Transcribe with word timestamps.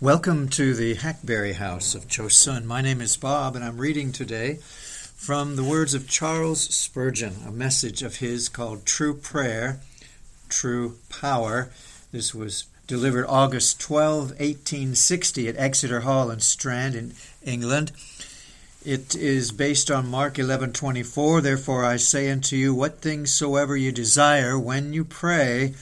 Welcome 0.00 0.48
to 0.50 0.74
the 0.74 0.94
Hackberry 0.94 1.54
House 1.54 1.96
of 1.96 2.06
Chosun. 2.06 2.66
My 2.66 2.80
name 2.80 3.00
is 3.00 3.16
Bob, 3.16 3.56
and 3.56 3.64
I'm 3.64 3.78
reading 3.78 4.12
today 4.12 4.60
from 5.16 5.56
the 5.56 5.64
words 5.64 5.92
of 5.92 6.08
Charles 6.08 6.60
Spurgeon, 6.72 7.38
a 7.44 7.50
message 7.50 8.04
of 8.04 8.18
his 8.18 8.48
called 8.48 8.86
True 8.86 9.12
Prayer, 9.12 9.80
True 10.48 10.98
Power. 11.08 11.70
This 12.12 12.32
was 12.32 12.66
delivered 12.86 13.26
August 13.26 13.80
12, 13.80 14.30
1860, 14.38 15.48
at 15.48 15.56
Exeter 15.56 16.02
Hall 16.02 16.30
in 16.30 16.38
Strand 16.38 16.94
in 16.94 17.14
England. 17.44 17.90
It 18.84 19.16
is 19.16 19.50
based 19.50 19.90
on 19.90 20.06
Mark 20.08 20.38
11:24. 20.38 21.40
Therefore 21.40 21.84
I 21.84 21.96
say 21.96 22.30
unto 22.30 22.54
you, 22.54 22.72
what 22.72 23.02
things 23.02 23.32
soever 23.32 23.76
you 23.76 23.90
desire 23.90 24.56
when 24.56 24.92
you 24.92 25.04
pray, 25.04 25.74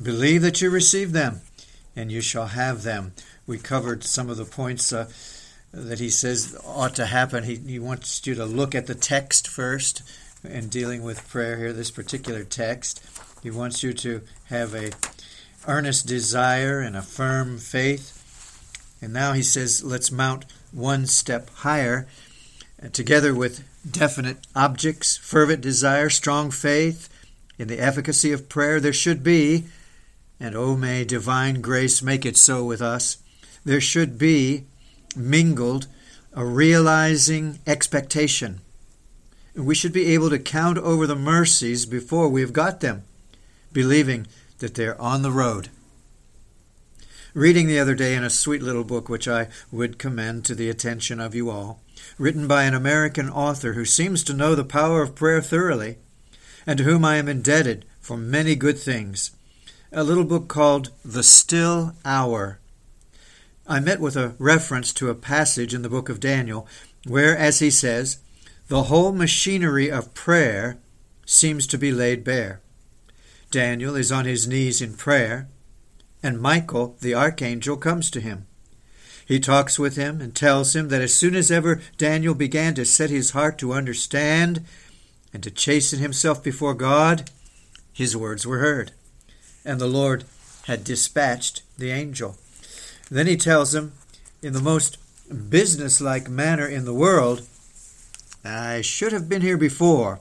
believe 0.00 0.42
that 0.42 0.60
you 0.60 0.68
receive 0.68 1.12
them, 1.12 1.40
and 1.96 2.12
you 2.12 2.20
shall 2.20 2.48
have 2.48 2.82
them 2.82 3.14
we 3.52 3.58
covered 3.58 4.02
some 4.02 4.30
of 4.30 4.38
the 4.38 4.46
points 4.46 4.94
uh, 4.94 5.10
that 5.72 5.98
he 5.98 6.08
says 6.08 6.58
ought 6.64 6.94
to 6.94 7.04
happen. 7.04 7.44
He, 7.44 7.56
he 7.56 7.78
wants 7.78 8.26
you 8.26 8.34
to 8.34 8.46
look 8.46 8.74
at 8.74 8.86
the 8.86 8.94
text 8.94 9.46
first 9.46 10.02
in 10.42 10.70
dealing 10.70 11.02
with 11.02 11.28
prayer 11.28 11.58
here, 11.58 11.74
this 11.74 11.90
particular 11.90 12.44
text. 12.44 13.04
He 13.42 13.50
wants 13.50 13.82
you 13.82 13.92
to 13.92 14.22
have 14.46 14.74
a 14.74 14.92
earnest 15.68 16.06
desire 16.06 16.80
and 16.80 16.96
a 16.96 17.02
firm 17.02 17.58
faith. 17.58 18.18
And 19.02 19.12
now 19.12 19.34
he 19.34 19.42
says, 19.42 19.84
let's 19.84 20.10
mount 20.10 20.46
one 20.72 21.04
step 21.04 21.50
higher, 21.56 22.08
uh, 22.82 22.88
together 22.88 23.34
with 23.34 23.68
definite 23.90 24.38
objects, 24.56 25.18
fervent 25.18 25.60
desire, 25.60 26.08
strong 26.08 26.50
faith 26.50 27.10
in 27.58 27.68
the 27.68 27.80
efficacy 27.80 28.32
of 28.32 28.48
prayer. 28.48 28.80
There 28.80 28.94
should 28.94 29.22
be, 29.22 29.64
and 30.40 30.56
oh, 30.56 30.74
may 30.74 31.04
divine 31.04 31.60
grace 31.60 32.00
make 32.00 32.24
it 32.24 32.38
so 32.38 32.64
with 32.64 32.80
us, 32.80 33.18
there 33.64 33.80
should 33.80 34.18
be 34.18 34.64
mingled 35.16 35.86
a 36.34 36.44
realizing 36.44 37.58
expectation. 37.66 38.60
We 39.54 39.74
should 39.74 39.92
be 39.92 40.14
able 40.14 40.30
to 40.30 40.38
count 40.38 40.78
over 40.78 41.06
the 41.06 41.14
mercies 41.14 41.84
before 41.84 42.28
we 42.28 42.40
have 42.40 42.54
got 42.54 42.80
them, 42.80 43.04
believing 43.72 44.26
that 44.58 44.74
they're 44.74 45.00
on 45.00 45.22
the 45.22 45.32
road. 45.32 45.68
Reading 47.34 47.66
the 47.66 47.78
other 47.78 47.94
day 47.94 48.14
in 48.14 48.24
a 48.24 48.30
sweet 48.30 48.62
little 48.62 48.84
book 48.84 49.08
which 49.08 49.28
I 49.28 49.48
would 49.70 49.98
commend 49.98 50.44
to 50.46 50.54
the 50.54 50.70
attention 50.70 51.20
of 51.20 51.34
you 51.34 51.50
all, 51.50 51.82
written 52.18 52.46
by 52.46 52.64
an 52.64 52.74
American 52.74 53.28
author 53.28 53.74
who 53.74 53.84
seems 53.84 54.24
to 54.24 54.34
know 54.34 54.54
the 54.54 54.64
power 54.64 55.02
of 55.02 55.14
prayer 55.14 55.42
thoroughly, 55.42 55.98
and 56.66 56.78
to 56.78 56.84
whom 56.84 57.04
I 57.04 57.16
am 57.16 57.28
indebted 57.28 57.84
for 58.00 58.16
many 58.16 58.54
good 58.54 58.78
things, 58.78 59.32
a 59.92 60.02
little 60.02 60.24
book 60.24 60.48
called 60.48 60.90
The 61.04 61.22
Still 61.22 61.94
Hour 62.04 62.58
I 63.66 63.78
met 63.78 64.00
with 64.00 64.16
a 64.16 64.34
reference 64.38 64.92
to 64.94 65.08
a 65.08 65.14
passage 65.14 65.72
in 65.72 65.82
the 65.82 65.88
book 65.88 66.08
of 66.08 66.18
Daniel 66.18 66.66
where, 67.06 67.36
as 67.36 67.60
he 67.60 67.70
says, 67.70 68.18
the 68.68 68.84
whole 68.84 69.12
machinery 69.12 69.90
of 69.90 70.14
prayer 70.14 70.78
seems 71.26 71.66
to 71.68 71.78
be 71.78 71.92
laid 71.92 72.24
bare. 72.24 72.60
Daniel 73.50 73.94
is 73.94 74.10
on 74.10 74.24
his 74.24 74.48
knees 74.48 74.80
in 74.80 74.94
prayer, 74.94 75.48
and 76.22 76.40
Michael, 76.40 76.96
the 77.00 77.14
archangel, 77.14 77.76
comes 77.76 78.10
to 78.10 78.20
him. 78.20 78.46
He 79.26 79.38
talks 79.38 79.78
with 79.78 79.96
him 79.96 80.20
and 80.20 80.34
tells 80.34 80.74
him 80.74 80.88
that 80.88 81.00
as 81.00 81.14
soon 81.14 81.36
as 81.36 81.50
ever 81.50 81.80
Daniel 81.96 82.34
began 82.34 82.74
to 82.74 82.84
set 82.84 83.10
his 83.10 83.30
heart 83.30 83.58
to 83.58 83.72
understand 83.72 84.64
and 85.32 85.42
to 85.42 85.50
chasten 85.50 86.00
himself 86.00 86.42
before 86.42 86.74
God, 86.74 87.30
his 87.92 88.16
words 88.16 88.46
were 88.46 88.58
heard, 88.58 88.92
and 89.64 89.80
the 89.80 89.86
Lord 89.86 90.24
had 90.64 90.82
dispatched 90.82 91.62
the 91.78 91.90
angel. 91.90 92.36
Then 93.12 93.26
he 93.26 93.36
tells 93.36 93.72
them, 93.72 93.92
in 94.40 94.54
the 94.54 94.62
most 94.62 94.96
businesslike 95.50 96.30
manner 96.30 96.66
in 96.66 96.86
the 96.86 96.94
world, 96.94 97.46
I 98.42 98.80
should 98.80 99.12
have 99.12 99.28
been 99.28 99.42
here 99.42 99.58
before, 99.58 100.20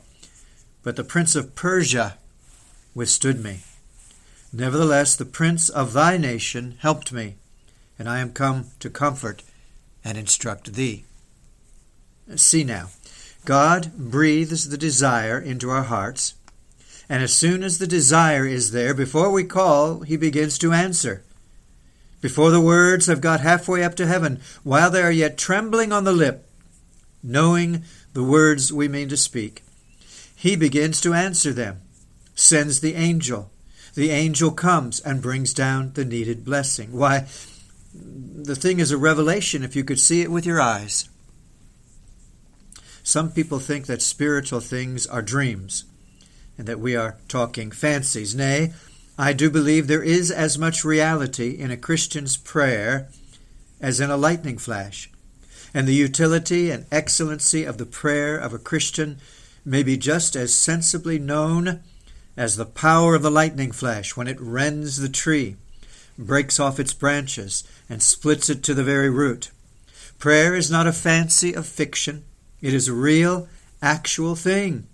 but 0.83 0.97
the 0.97 1.05
prince 1.05 1.33
of 1.33 1.55
Persia 1.55 2.17
withstood 2.93 3.41
me. 3.41 3.61
Nevertheless, 4.51 5.15
the 5.15 5.23
prince 5.23 5.69
of 5.69 5.93
thy 5.93 6.17
nation 6.17 6.75
helped 6.79 7.13
me, 7.13 7.35
and 7.97 8.09
I 8.09 8.19
am 8.19 8.33
come 8.33 8.71
to 8.81 8.89
comfort 8.89 9.41
and 10.03 10.17
instruct 10.17 10.73
thee. 10.73 11.05
See 12.35 12.65
now, 12.65 12.89
God 13.45 13.93
breathes 13.95 14.67
the 14.67 14.77
desire 14.77 15.39
into 15.39 15.69
our 15.69 15.83
hearts, 15.83 16.33
and 17.07 17.23
as 17.23 17.33
soon 17.33 17.63
as 17.63 17.77
the 17.77 17.87
desire 17.87 18.45
is 18.45 18.71
there, 18.71 18.93
before 18.93 19.31
we 19.31 19.45
call, 19.45 20.01
he 20.01 20.17
begins 20.17 20.57
to 20.57 20.73
answer 20.73 21.23
before 22.21 22.51
the 22.51 22.61
words 22.61 23.07
have 23.07 23.19
got 23.19 23.41
halfway 23.41 23.83
up 23.83 23.95
to 23.95 24.07
heaven, 24.07 24.39
while 24.63 24.89
they 24.91 25.01
are 25.01 25.11
yet 25.11 25.37
trembling 25.37 25.91
on 25.91 26.03
the 26.03 26.13
lip, 26.13 26.47
knowing 27.23 27.83
the 28.13 28.23
words 28.23 28.71
we 28.71 28.87
mean 28.87 29.09
to 29.09 29.17
speak, 29.17 29.63
he 30.35 30.55
begins 30.55 31.01
to 31.01 31.13
answer 31.13 31.51
them, 31.51 31.81
sends 32.35 32.79
the 32.79 32.95
angel. 32.95 33.51
The 33.93 34.11
angel 34.11 34.51
comes 34.51 34.99
and 35.01 35.21
brings 35.21 35.53
down 35.53 35.93
the 35.93 36.05
needed 36.05 36.45
blessing. 36.45 36.93
Why, 36.93 37.27
the 37.93 38.55
thing 38.55 38.79
is 38.79 38.91
a 38.91 38.97
revelation 38.97 39.63
if 39.63 39.75
you 39.75 39.83
could 39.83 39.99
see 39.99 40.21
it 40.21 40.31
with 40.31 40.45
your 40.45 40.61
eyes. 40.61 41.09
Some 43.03 43.31
people 43.31 43.59
think 43.59 43.87
that 43.87 44.01
spiritual 44.01 44.59
things 44.61 45.07
are 45.07 45.21
dreams 45.21 45.85
and 46.57 46.67
that 46.67 46.79
we 46.79 46.95
are 46.95 47.17
talking 47.27 47.71
fancies. 47.71 48.35
Nay, 48.35 48.73
I 49.17 49.33
do 49.33 49.49
believe 49.49 49.87
there 49.87 50.03
is 50.03 50.31
as 50.31 50.57
much 50.57 50.85
reality 50.85 51.51
in 51.51 51.69
a 51.69 51.77
Christian's 51.77 52.37
prayer 52.37 53.09
as 53.79 53.99
in 53.99 54.09
a 54.09 54.17
lightning 54.17 54.57
flash, 54.57 55.09
and 55.73 55.87
the 55.87 55.93
utility 55.93 56.71
and 56.71 56.85
excellency 56.91 57.63
of 57.63 57.77
the 57.77 57.85
prayer 57.85 58.37
of 58.37 58.53
a 58.53 58.59
Christian 58.59 59.19
may 59.65 59.83
be 59.83 59.97
just 59.97 60.35
as 60.35 60.55
sensibly 60.55 61.19
known 61.19 61.81
as 62.37 62.55
the 62.55 62.65
power 62.65 63.15
of 63.15 63.21
the 63.21 63.31
lightning 63.31 63.71
flash 63.71 64.15
when 64.15 64.27
it 64.27 64.39
rends 64.39 64.97
the 64.97 65.09
tree, 65.09 65.57
breaks 66.17 66.59
off 66.59 66.79
its 66.79 66.93
branches, 66.93 67.63
and 67.89 68.01
splits 68.01 68.49
it 68.49 68.63
to 68.63 68.73
the 68.73 68.83
very 68.83 69.09
root. 69.09 69.51
Prayer 70.19 70.55
is 70.55 70.71
not 70.71 70.87
a 70.87 70.93
fancy 70.93 71.53
of 71.53 71.67
fiction, 71.67 72.23
it 72.61 72.73
is 72.73 72.87
a 72.87 72.93
real, 72.93 73.49
actual 73.81 74.35
thing 74.35 74.87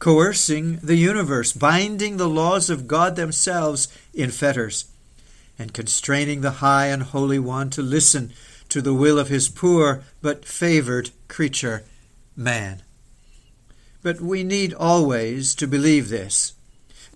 coercing 0.00 0.78
the 0.82 0.96
universe, 0.96 1.52
binding 1.52 2.16
the 2.16 2.28
laws 2.28 2.70
of 2.70 2.88
God 2.88 3.14
themselves 3.14 3.86
in 4.14 4.30
fetters, 4.30 4.86
and 5.58 5.74
constraining 5.74 6.40
the 6.40 6.58
high 6.62 6.86
and 6.86 7.02
holy 7.02 7.38
one 7.38 7.68
to 7.70 7.82
listen 7.82 8.32
to 8.70 8.80
the 8.80 8.94
will 8.94 9.18
of 9.18 9.28
his 9.28 9.48
poor 9.48 10.02
but 10.22 10.44
favored 10.44 11.10
creature, 11.28 11.84
man. 12.34 12.82
But 14.02 14.22
we 14.22 14.42
need 14.42 14.72
always 14.72 15.54
to 15.56 15.66
believe 15.66 16.08
this. 16.08 16.54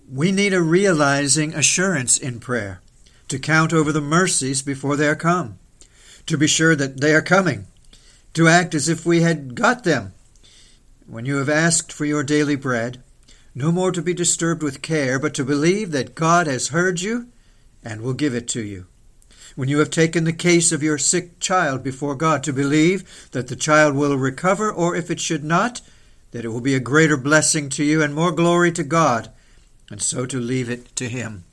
We 0.09 0.31
need 0.31 0.53
a 0.53 0.61
realizing 0.61 1.55
assurance 1.55 2.19
in 2.19 2.39
prayer, 2.39 2.81
to 3.29 3.39
count 3.39 3.73
over 3.73 3.91
the 3.91 3.99
mercies 3.99 4.61
before 4.61 4.95
they 4.95 5.07
are 5.07 5.15
come, 5.15 5.57
to 6.27 6.37
be 6.37 6.45
sure 6.45 6.75
that 6.75 7.01
they 7.01 7.15
are 7.15 7.21
coming, 7.23 7.65
to 8.35 8.47
act 8.47 8.75
as 8.75 8.87
if 8.87 9.07
we 9.07 9.21
had 9.21 9.55
got 9.55 9.83
them 9.85 10.13
when 11.07 11.25
you 11.25 11.37
have 11.37 11.49
asked 11.49 11.93
for 11.93 12.05
your 12.05 12.23
daily 12.23 12.55
bread, 12.55 13.01
no 13.53 13.71
more 13.71 13.91
to 13.91 14.01
be 14.01 14.13
disturbed 14.13 14.63
with 14.63 14.81
care, 14.81 15.19
but 15.19 15.33
to 15.35 15.45
believe 15.45 15.91
that 15.91 16.15
God 16.15 16.47
has 16.47 16.69
heard 16.69 17.01
you 17.01 17.27
and 17.83 18.01
will 18.01 18.13
give 18.13 18.33
it 18.33 18.47
to 18.49 18.61
you. 18.61 18.87
When 19.55 19.69
you 19.69 19.79
have 19.79 19.89
taken 19.89 20.25
the 20.25 20.33
case 20.33 20.71
of 20.71 20.83
your 20.83 20.97
sick 20.97 21.39
child 21.39 21.81
before 21.83 22.15
God, 22.15 22.43
to 22.43 22.51
believe 22.51 23.29
that 23.31 23.47
the 23.47 23.55
child 23.55 23.95
will 23.95 24.17
recover, 24.17 24.69
or 24.71 24.95
if 24.95 25.09
it 25.09 25.21
should 25.21 25.43
not, 25.43 25.81
that 26.31 26.43
it 26.43 26.49
will 26.49 26.61
be 26.61 26.75
a 26.75 26.81
greater 26.81 27.15
blessing 27.15 27.69
to 27.69 27.83
you 27.83 28.01
and 28.03 28.13
more 28.13 28.33
glory 28.33 28.71
to 28.73 28.83
God, 28.83 29.31
and 29.89 30.01
so 30.01 30.25
to 30.25 30.39
leave 30.39 30.69
it 30.69 30.93
to 30.97 31.07
Him. 31.07 31.45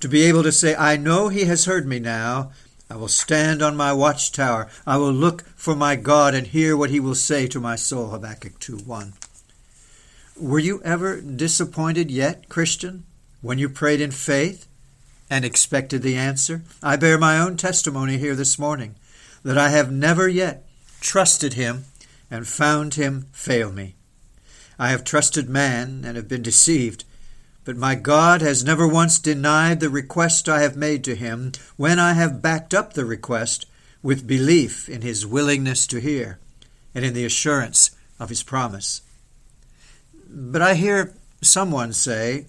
To 0.00 0.08
be 0.08 0.22
able 0.24 0.42
to 0.42 0.52
say, 0.52 0.74
I 0.74 0.98
know 0.98 1.28
He 1.28 1.46
has 1.46 1.64
heard 1.64 1.86
me 1.86 1.98
now, 1.98 2.50
I 2.88 2.96
will 2.96 3.08
stand 3.08 3.62
on 3.62 3.76
my 3.76 3.92
watchtower. 3.92 4.68
I 4.86 4.96
will 4.96 5.12
look 5.12 5.42
for 5.56 5.74
my 5.74 5.96
God 5.96 6.34
and 6.34 6.46
hear 6.46 6.76
what 6.76 6.90
he 6.90 7.00
will 7.00 7.16
say 7.16 7.46
to 7.48 7.60
my 7.60 7.76
soul. 7.76 8.08
Habakkuk 8.08 8.58
2 8.60 8.78
1. 8.78 9.12
Were 10.38 10.58
you 10.58 10.82
ever 10.84 11.20
disappointed 11.20 12.10
yet, 12.10 12.48
Christian, 12.48 13.04
when 13.40 13.58
you 13.58 13.68
prayed 13.68 14.00
in 14.00 14.10
faith 14.10 14.68
and 15.28 15.44
expected 15.44 16.02
the 16.02 16.16
answer? 16.16 16.62
I 16.82 16.96
bear 16.96 17.18
my 17.18 17.38
own 17.38 17.56
testimony 17.56 18.18
here 18.18 18.34
this 18.34 18.58
morning 18.58 18.94
that 19.42 19.58
I 19.58 19.70
have 19.70 19.90
never 19.90 20.28
yet 20.28 20.66
trusted 21.00 21.54
him 21.54 21.86
and 22.30 22.46
found 22.46 22.94
him 22.94 23.26
fail 23.32 23.72
me. 23.72 23.94
I 24.78 24.90
have 24.90 25.04
trusted 25.04 25.48
man 25.48 26.02
and 26.04 26.16
have 26.16 26.28
been 26.28 26.42
deceived. 26.42 27.04
But 27.66 27.76
my 27.76 27.96
God 27.96 28.42
has 28.42 28.62
never 28.62 28.86
once 28.86 29.18
denied 29.18 29.80
the 29.80 29.90
request 29.90 30.48
I 30.48 30.60
have 30.60 30.76
made 30.76 31.02
to 31.02 31.16
him 31.16 31.50
when 31.76 31.98
I 31.98 32.12
have 32.12 32.40
backed 32.40 32.72
up 32.72 32.92
the 32.92 33.04
request 33.04 33.66
with 34.04 34.24
belief 34.24 34.88
in 34.88 35.02
his 35.02 35.26
willingness 35.26 35.88
to 35.88 36.00
hear 36.00 36.38
and 36.94 37.04
in 37.04 37.12
the 37.12 37.24
assurance 37.24 37.90
of 38.20 38.28
his 38.28 38.44
promise. 38.44 39.02
But 40.30 40.62
I 40.62 40.74
hear 40.74 41.14
someone 41.42 41.92
say, 41.92 42.46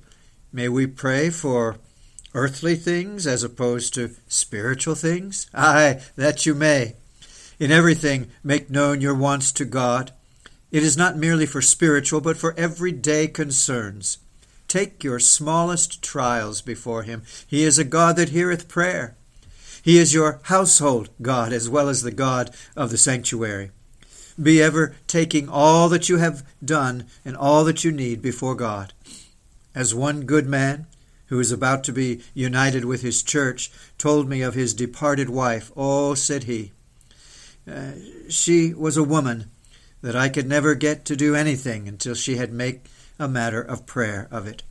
May 0.54 0.70
we 0.70 0.86
pray 0.86 1.32
for 1.32 1.78
earthly 2.36 2.76
things 2.76 3.26
as 3.26 3.44
opposed 3.44 3.96
to 3.96 4.12
spiritual 4.28 4.94
things? 4.94 5.50
Ay, 5.52 6.00
that 6.16 6.46
you 6.46 6.54
may. 6.54 6.96
In 7.60 7.72
everything 7.72 8.28
make 8.44 8.70
known 8.70 9.02
your 9.02 9.16
wants 9.16 9.52
to 9.54 9.66
God. 9.66 10.12
It 10.72 10.84
is 10.84 10.96
not 10.96 11.18
merely 11.18 11.48
for 11.48 11.64
spiritual, 11.64 12.22
but 12.22 12.38
for 12.38 12.54
everyday 12.56 13.28
concerns. 13.28 14.20
Take 14.68 15.04
your 15.04 15.20
smallest 15.20 16.02
trials 16.02 16.62
before 16.62 17.04
Him. 17.04 17.24
He 17.46 17.64
is 17.64 17.78
a 17.80 17.84
God 17.84 18.16
that 18.18 18.30
heareth 18.30 18.68
prayer. 18.68 19.16
He 19.82 19.98
is 19.98 20.14
your 20.14 20.42
household 20.44 21.10
God 21.22 21.54
as 21.54 21.70
well 21.70 21.88
as 21.88 22.02
the 22.02 22.12
God 22.12 22.54
of 22.76 22.90
the 22.90 22.98
sanctuary. 22.98 23.72
Be 24.42 24.62
ever 24.62 24.96
taking 25.08 25.48
all 25.50 25.90
that 25.90 26.10
you 26.10 26.18
have 26.18 26.46
done 26.64 27.06
and 27.24 27.36
all 27.36 27.64
that 27.64 27.84
you 27.84 27.92
need 27.92 28.22
before 28.22 28.56
God. 28.56 28.94
As 29.74 29.96
one 29.96 30.26
good 30.26 30.48
man, 30.48 30.88
who 31.28 31.40
is 31.40 31.52
about 31.52 31.84
to 31.86 31.92
be 31.92 32.22
united 32.34 32.86
with 32.86 33.02
his 33.02 33.24
church, 33.24 33.72
told 33.98 34.28
me 34.28 34.42
of 34.42 34.54
his 34.54 34.74
departed 34.74 35.30
wife, 35.30 35.72
Oh, 35.76 36.14
said 36.14 36.44
he, 36.44 36.72
uh, 37.70 37.92
she 38.30 38.74
was 38.74 38.98
a 38.98 39.04
woman 39.04 39.52
that 40.02 40.16
I 40.16 40.30
could 40.30 40.48
never 40.48 40.76
get 40.76 41.04
to 41.06 41.16
do 41.16 41.36
anything 41.36 41.88
until 41.88 42.16
she 42.16 42.38
had 42.38 42.52
made 42.52 42.82
a 43.20 43.28
matter 43.28 43.62
of 43.62 43.86
prayer 43.86 44.28
of 44.32 44.48
it. 44.48 44.64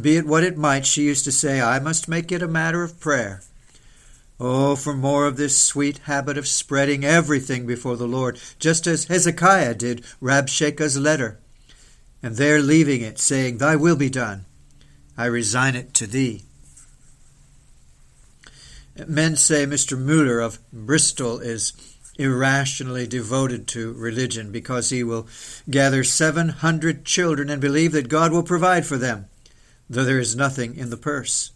Be 0.00 0.16
it 0.16 0.26
what 0.26 0.44
it 0.44 0.56
might, 0.56 0.86
she 0.86 1.02
used 1.02 1.24
to 1.24 1.32
say, 1.32 1.60
I 1.60 1.78
must 1.78 2.08
make 2.08 2.32
it 2.32 2.42
a 2.42 2.48
matter 2.48 2.82
of 2.82 2.98
prayer. 2.98 3.42
Oh, 4.38 4.76
for 4.76 4.94
more 4.94 5.26
of 5.26 5.36
this 5.36 5.58
sweet 5.58 5.98
habit 5.98 6.36
of 6.36 6.46
spreading 6.46 7.04
everything 7.04 7.66
before 7.66 7.96
the 7.96 8.06
Lord, 8.06 8.38
just 8.58 8.86
as 8.86 9.06
Hezekiah 9.06 9.74
did 9.74 10.04
Rabshakeh's 10.20 10.98
letter, 10.98 11.38
and 12.22 12.36
there 12.36 12.60
leaving 12.60 13.00
it, 13.00 13.18
saying, 13.18 13.58
Thy 13.58 13.76
will 13.76 13.96
be 13.96 14.10
done. 14.10 14.44
I 15.16 15.26
resign 15.26 15.74
it 15.74 15.94
to 15.94 16.06
thee. 16.06 16.42
Men 19.06 19.36
say 19.36 19.66
Mr. 19.66 19.98
Muller 19.98 20.40
of 20.40 20.58
Bristol 20.72 21.38
is 21.38 21.72
irrationally 22.18 23.06
devoted 23.06 23.66
to 23.68 23.92
religion 23.92 24.50
because 24.52 24.90
he 24.90 25.04
will 25.04 25.26
gather 25.68 26.04
700 26.04 27.04
children 27.04 27.50
and 27.50 27.60
believe 27.60 27.92
that 27.92 28.08
God 28.08 28.32
will 28.32 28.42
provide 28.42 28.86
for 28.86 28.96
them, 28.96 29.26
though 29.88 30.04
there 30.04 30.18
is 30.18 30.36
nothing 30.36 30.76
in 30.76 30.90
the 30.90 30.96
purse. 30.96 31.52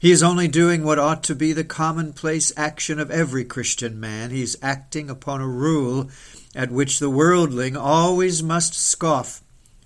He 0.00 0.12
is 0.12 0.22
only 0.22 0.48
doing 0.48 0.82
what 0.82 0.98
ought 0.98 1.22
to 1.24 1.34
be 1.34 1.52
the 1.52 1.62
commonplace 1.62 2.52
action 2.56 2.98
of 2.98 3.10
every 3.10 3.44
Christian 3.44 4.00
man. 4.00 4.30
He 4.30 4.40
is 4.40 4.56
acting 4.62 5.10
upon 5.10 5.42
a 5.42 5.46
rule 5.46 6.08
at 6.54 6.70
which 6.70 6.98
the 6.98 7.10
worldling 7.10 7.76
always 7.76 8.42
must 8.42 8.72
scoff 8.74 9.42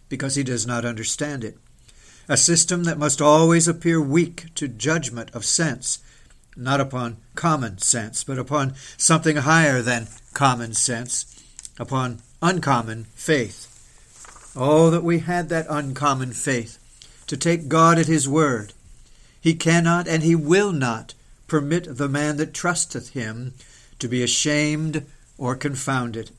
because 0.08 0.36
he 0.36 0.44
does 0.44 0.68
not 0.68 0.84
understand 0.84 1.42
it. 1.42 1.58
A 2.28 2.36
system 2.36 2.84
that 2.84 2.96
must 2.96 3.20
always 3.20 3.66
appear 3.66 4.00
weak 4.00 4.54
to 4.54 4.68
judgment 4.68 5.30
of 5.34 5.44
sense, 5.44 5.98
not 6.56 6.80
upon 6.80 7.16
common 7.34 7.78
sense, 7.78 8.24
but 8.24 8.38
upon 8.38 8.74
something 8.96 9.36
higher 9.36 9.82
than 9.82 10.08
common 10.32 10.74
sense, 10.74 11.26
upon 11.78 12.20
uncommon 12.40 13.04
faith. 13.14 13.70
Oh, 14.56 14.90
that 14.90 15.02
we 15.02 15.20
had 15.20 15.48
that 15.48 15.66
uncommon 15.68 16.32
faith 16.32 16.78
to 17.26 17.36
take 17.36 17.68
God 17.68 17.98
at 17.98 18.06
His 18.06 18.28
word 18.28 18.72
he 19.44 19.52
cannot 19.52 20.08
and 20.08 20.22
he 20.22 20.34
will 20.34 20.72
not 20.72 21.12
permit 21.48 21.98
the 21.98 22.08
man 22.08 22.38
that 22.38 22.54
trusteth 22.54 23.10
him 23.10 23.52
to 23.98 24.08
be 24.08 24.22
ashamed 24.22 25.04
or 25.36 25.54
confounded. 25.54 26.30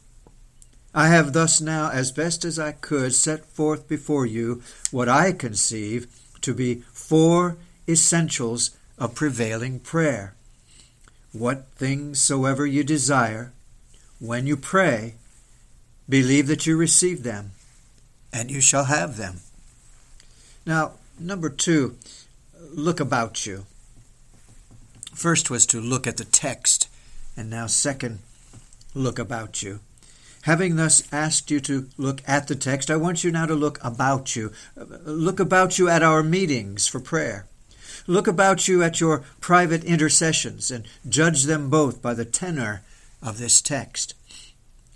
I 0.92 1.10
have 1.10 1.34
thus 1.34 1.62
now, 1.62 1.92
as 1.92 2.12
best 2.12 2.44
as 2.44 2.58
I 2.58 2.72
could, 2.72 3.14
set 3.14 3.46
forth 3.46 3.88
before 3.88 4.26
you 4.26 4.64
what 4.90 5.08
I 5.08 5.34
conceive 5.34 6.08
to 6.42 6.56
be 6.56 6.82
four 6.94 7.58
essentials 7.88 8.72
of 8.98 9.16
prevailing 9.16 9.80
prayer. 9.80 10.36
What 11.32 11.68
things 11.76 12.22
soever 12.22 12.66
you 12.66 12.84
desire, 12.84 13.52
when 14.20 14.48
you 14.48 14.56
pray, 14.56 15.16
believe 16.08 16.48
that 16.48 16.66
you 16.66 16.78
receive 16.78 17.24
them, 17.24 17.52
and 18.32 18.50
you 18.50 18.62
shall 18.62 18.86
have 18.86 19.18
them. 19.18 19.42
Now, 20.66 20.94
number 21.20 21.50
two, 21.50 21.98
look 22.74 23.00
about 23.00 23.46
you. 23.46 23.66
First 25.14 25.50
was 25.50 25.66
to 25.68 25.80
look 25.80 26.08
at 26.08 26.18
the 26.18 26.26
text, 26.26 26.90
and 27.38 27.50
now, 27.50 27.68
second, 27.68 28.20
look 28.94 29.20
about 29.20 29.62
you. 29.62 29.80
Having 30.44 30.76
thus 30.76 31.04
asked 31.12 31.50
you 31.50 31.60
to 31.62 31.90
look 31.98 32.22
at 32.28 32.48
the 32.48 32.56
text, 32.56 32.92
I 32.92 32.98
want 32.98 33.24
you 33.24 33.32
now 33.32 33.46
to 33.46 33.56
look 33.56 33.84
about 33.84 34.36
you. 34.36 34.52
Look 34.76 35.40
about 35.40 35.80
you 35.80 35.90
at 35.90 36.04
our 36.04 36.22
meetings 36.22 36.88
for 36.88 37.00
prayer. 37.00 37.48
Look 38.08 38.28
about 38.28 38.68
you 38.68 38.84
at 38.84 39.00
your 39.00 39.24
private 39.42 39.84
intercessions 39.84 40.70
and 40.70 40.88
judge 41.08 41.44
them 41.44 41.70
both 41.70 42.02
by 42.02 42.14
the 42.14 42.26
tenor 42.26 42.84
of 43.22 43.38
this 43.40 43.62
text. 43.62 44.14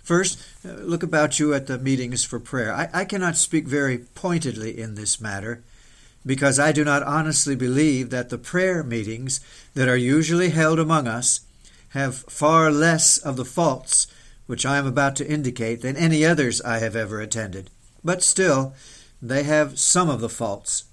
First, 0.02 0.40
uh, 0.64 0.72
look 0.74 1.02
about 1.02 1.38
you 1.38 1.52
at 1.54 1.66
the 1.66 1.78
meetings 1.78 2.24
for 2.24 2.38
prayer. 2.38 2.72
I, 2.72 2.88
I 2.92 3.04
cannot 3.04 3.36
speak 3.36 3.66
very 3.66 3.98
pointedly 3.98 4.78
in 4.78 4.94
this 4.94 5.20
matter 5.20 5.62
because 6.24 6.58
I 6.58 6.72
do 6.72 6.84
not 6.84 7.02
honestly 7.02 7.56
believe 7.56 8.10
that 8.10 8.28
the 8.28 8.38
prayer 8.38 8.82
meetings 8.82 9.40
that 9.74 9.88
are 9.88 9.96
usually 9.96 10.50
held 10.50 10.78
among 10.78 11.08
us 11.08 11.40
have 11.90 12.16
far 12.16 12.70
less 12.70 13.18
of 13.18 13.36
the 13.36 13.44
faults 13.44 14.06
which 14.46 14.66
I 14.66 14.78
am 14.78 14.86
about 14.86 15.14
to 15.16 15.28
indicate 15.28 15.80
than 15.80 15.96
any 15.96 16.24
others 16.24 16.60
I 16.62 16.78
have 16.78 16.96
ever 16.96 17.20
attended. 17.20 17.70
But 18.02 18.22
still, 18.22 18.74
they 19.22 19.44
have 19.44 19.78
some 19.78 20.10
of 20.10 20.20
the 20.20 20.28
faults, 20.28 20.84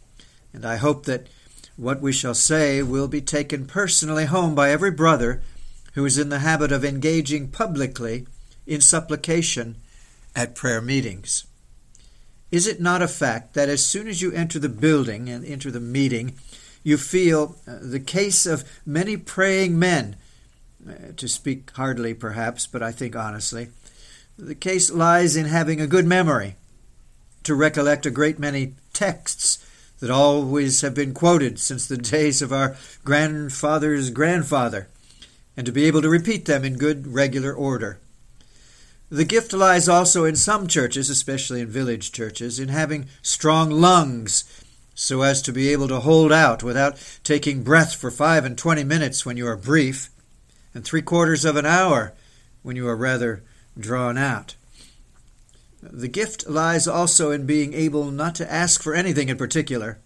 and 0.53 0.63
I 0.63 0.75
hope 0.75 1.05
that 1.05 1.27
what 1.77 2.01
we 2.01 2.11
shall 2.11 2.33
say 2.33 2.81
will 2.81 3.07
be 3.07 3.21
taken 3.21 3.65
personally 3.65 4.25
home 4.25 4.55
by 4.55 4.71
every 4.71 4.91
brother 4.91 5.41
who 5.93 6.03
is 6.05 6.17
in 6.17 6.29
the 6.29 6.39
habit 6.39 6.71
of 6.71 6.83
engaging 6.83 7.47
publicly 7.47 8.27
in 8.65 8.81
supplication 8.81 9.77
at 10.35 10.55
prayer 10.55 10.81
meetings. 10.81 11.45
Is 12.51 12.67
it 12.67 12.81
not 12.81 13.01
a 13.01 13.07
fact 13.07 13.53
that 13.53 13.69
as 13.69 13.85
soon 13.85 14.07
as 14.07 14.21
you 14.21 14.31
enter 14.31 14.59
the 14.59 14.69
building 14.69 15.29
and 15.29 15.45
enter 15.45 15.69
the 15.69 15.79
meeting, 15.79 16.33
you 16.83 16.97
feel 16.97 17.57
uh, 17.67 17.77
the 17.81 17.99
case 17.99 18.45
of 18.45 18.63
many 18.85 19.17
praying 19.17 19.77
men, 19.77 20.15
uh, 20.87 20.93
to 21.17 21.27
speak 21.27 21.71
hardly 21.71 22.13
perhaps, 22.13 22.65
but 22.65 22.81
I 22.81 22.91
think 22.91 23.15
honestly, 23.15 23.69
the 24.37 24.55
case 24.55 24.91
lies 24.91 25.35
in 25.35 25.45
having 25.45 25.81
a 25.81 25.87
good 25.87 26.05
memory, 26.05 26.55
to 27.43 27.55
recollect 27.55 28.05
a 28.05 28.11
great 28.11 28.39
many 28.39 28.75
texts 28.93 29.65
that 29.99 30.11
always 30.11 30.81
have 30.81 30.93
been 30.93 31.13
quoted 31.13 31.59
since 31.59 31.87
the 31.87 31.97
days 31.97 32.41
of 32.41 32.53
our 32.53 32.75
grandfather's 33.03 34.09
grandfather, 34.09 34.87
and 35.55 35.65
to 35.65 35.71
be 35.71 35.85
able 35.85 36.01
to 36.01 36.09
repeat 36.09 36.45
them 36.45 36.63
in 36.63 36.77
good 36.77 37.07
regular 37.07 37.53
order. 37.53 37.99
The 39.09 39.25
gift 39.25 39.53
lies 39.53 39.87
also 39.87 40.25
in 40.25 40.35
some 40.35 40.67
churches, 40.67 41.09
especially 41.09 41.61
in 41.61 41.67
village 41.67 42.11
churches, 42.11 42.59
in 42.59 42.67
having 42.67 43.07
strong 43.21 43.71
lungs 43.71 44.43
so 44.93 45.21
as 45.21 45.41
to 45.43 45.53
be 45.53 45.69
able 45.69 45.87
to 45.87 45.99
hold 45.99 46.31
out 46.31 46.61
without 46.61 46.97
taking 47.23 47.63
breath 47.63 47.95
for 47.95 48.11
five 48.11 48.43
and 48.43 48.57
twenty 48.57 48.83
minutes 48.83 49.25
when 49.25 49.37
you 49.37 49.47
are 49.47 49.55
brief, 49.55 50.09
and 50.73 50.83
three 50.83 51.01
quarters 51.01 51.45
of 51.45 51.55
an 51.55 51.65
hour 51.65 52.13
when 52.63 52.75
you 52.75 52.87
are 52.87 52.97
rather 52.97 53.43
drawn 53.79 54.17
out. 54.17 54.56
The 55.91 56.07
gift 56.09 56.49
lies 56.49 56.87
also 56.87 57.31
in 57.31 57.45
being 57.45 57.73
able 57.73 58.11
not 58.11 58.35
to 58.35 58.51
ask 58.51 58.83
for 58.83 58.93
anything 58.93 59.29
in 59.29 59.37
particular, 59.37 59.99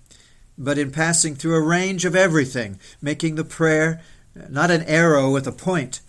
but 0.58 0.78
in 0.78 0.92
passing 0.92 1.36
through 1.36 1.56
a 1.56 1.62
range 1.62 2.06
of 2.06 2.16
everything, 2.16 2.80
making 3.02 3.36
the 3.36 3.44
prayer 3.44 4.02
not 4.50 4.70
an 4.70 4.84
arrow 4.84 5.32
with 5.32 5.48
a 5.48 5.52
point, 5.52 6.02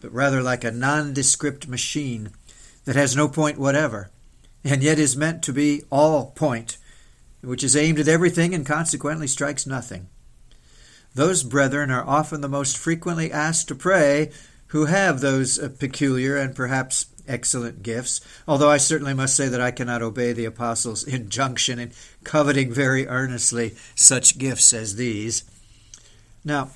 but 0.00 0.12
rather 0.12 0.42
like 0.42 0.64
a 0.64 0.70
nondescript 0.70 1.68
machine 1.68 2.30
that 2.84 2.96
has 2.96 3.14
no 3.14 3.28
point 3.28 3.58
whatever, 3.58 4.10
and 4.64 4.82
yet 4.82 4.98
is 4.98 5.16
meant 5.16 5.42
to 5.42 5.52
be 5.52 5.82
all 5.90 6.30
point, 6.30 6.78
which 7.42 7.62
is 7.62 7.76
aimed 7.76 7.98
at 7.98 8.08
everything 8.08 8.54
and 8.54 8.64
consequently 8.64 9.26
strikes 9.26 9.66
nothing. 9.66 10.08
Those 11.14 11.42
brethren 11.42 11.90
are 11.90 12.08
often 12.08 12.40
the 12.40 12.48
most 12.48 12.78
frequently 12.78 13.30
asked 13.30 13.68
to 13.68 13.74
pray 13.74 14.30
who 14.72 14.86
have 14.86 15.20
those 15.20 15.58
uh, 15.58 15.70
peculiar 15.78 16.36
and 16.36 16.54
perhaps 16.54 17.06
excellent 17.28 17.82
gifts, 17.82 18.20
although 18.48 18.70
I 18.70 18.78
certainly 18.78 19.14
must 19.14 19.36
say 19.36 19.48
that 19.48 19.60
I 19.60 19.70
cannot 19.70 20.02
obey 20.02 20.32
the 20.32 20.44
apostles' 20.44 21.04
injunction 21.06 21.78
in 21.78 21.92
coveting 22.24 22.72
very 22.72 23.06
earnestly 23.06 23.74
such 23.94 24.38
gifts 24.38 24.72
as 24.72 24.96
these. 24.96 25.44
Now, 26.44 26.70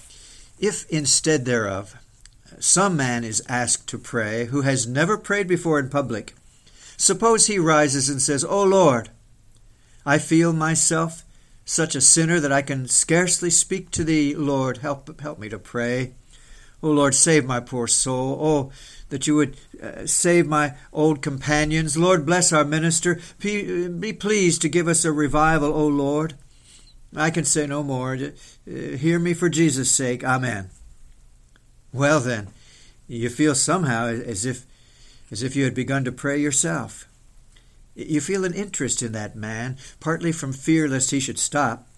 if 0.58 0.88
instead 0.90 1.44
thereof 1.44 1.96
some 2.60 2.96
man 2.96 3.24
is 3.24 3.42
asked 3.48 3.86
to 3.88 3.98
pray 3.98 4.46
who 4.46 4.62
has 4.62 4.86
never 4.86 5.18
prayed 5.18 5.46
before 5.46 5.78
in 5.78 5.90
public. 5.90 6.34
Suppose 6.96 7.46
he 7.46 7.58
rises 7.58 8.08
and 8.08 8.22
says, 8.22 8.44
O 8.44 8.62
Lord, 8.62 9.10
I 10.06 10.18
feel 10.18 10.52
myself 10.52 11.24
such 11.64 11.94
a 11.94 12.00
sinner 12.00 12.40
that 12.40 12.52
I 12.52 12.62
can 12.62 12.88
scarcely 12.88 13.50
speak 13.50 13.90
to 13.90 14.04
thee. 14.04 14.34
Lord, 14.34 14.78
help, 14.78 15.20
help 15.20 15.38
me 15.38 15.48
to 15.48 15.58
pray. 15.58 16.14
O 16.86 16.90
Lord, 16.92 17.16
save 17.16 17.44
my 17.44 17.58
poor 17.58 17.88
soul. 17.88 18.38
Oh, 18.40 18.72
that 19.08 19.26
you 19.26 19.34
would 19.34 19.56
uh, 19.82 20.06
save 20.06 20.46
my 20.46 20.74
old 20.92 21.20
companions. 21.20 21.96
Lord, 21.96 22.24
bless 22.24 22.52
our 22.52 22.64
minister. 22.64 23.20
Be, 23.40 23.88
be 23.88 24.12
pleased 24.12 24.62
to 24.62 24.68
give 24.68 24.86
us 24.86 25.04
a 25.04 25.10
revival, 25.10 25.72
O 25.72 25.84
Lord. 25.88 26.34
I 27.16 27.30
can 27.30 27.44
say 27.44 27.66
no 27.66 27.82
more. 27.82 28.14
Uh, 28.14 28.30
hear 28.66 29.18
me 29.18 29.34
for 29.34 29.48
Jesus' 29.48 29.90
sake. 29.90 30.22
Amen. 30.22 30.70
Well, 31.92 32.20
then, 32.20 32.48
you 33.08 33.30
feel 33.30 33.56
somehow 33.56 34.06
as 34.06 34.46
if, 34.46 34.64
as 35.32 35.42
if 35.42 35.56
you 35.56 35.64
had 35.64 35.74
begun 35.74 36.04
to 36.04 36.12
pray 36.12 36.38
yourself. 36.38 37.08
You 37.96 38.20
feel 38.20 38.44
an 38.44 38.54
interest 38.54 39.02
in 39.02 39.10
that 39.10 39.34
man, 39.34 39.76
partly 39.98 40.30
from 40.30 40.52
fear 40.52 40.86
lest 40.86 41.10
he 41.10 41.18
should 41.18 41.40
stop, 41.40 41.88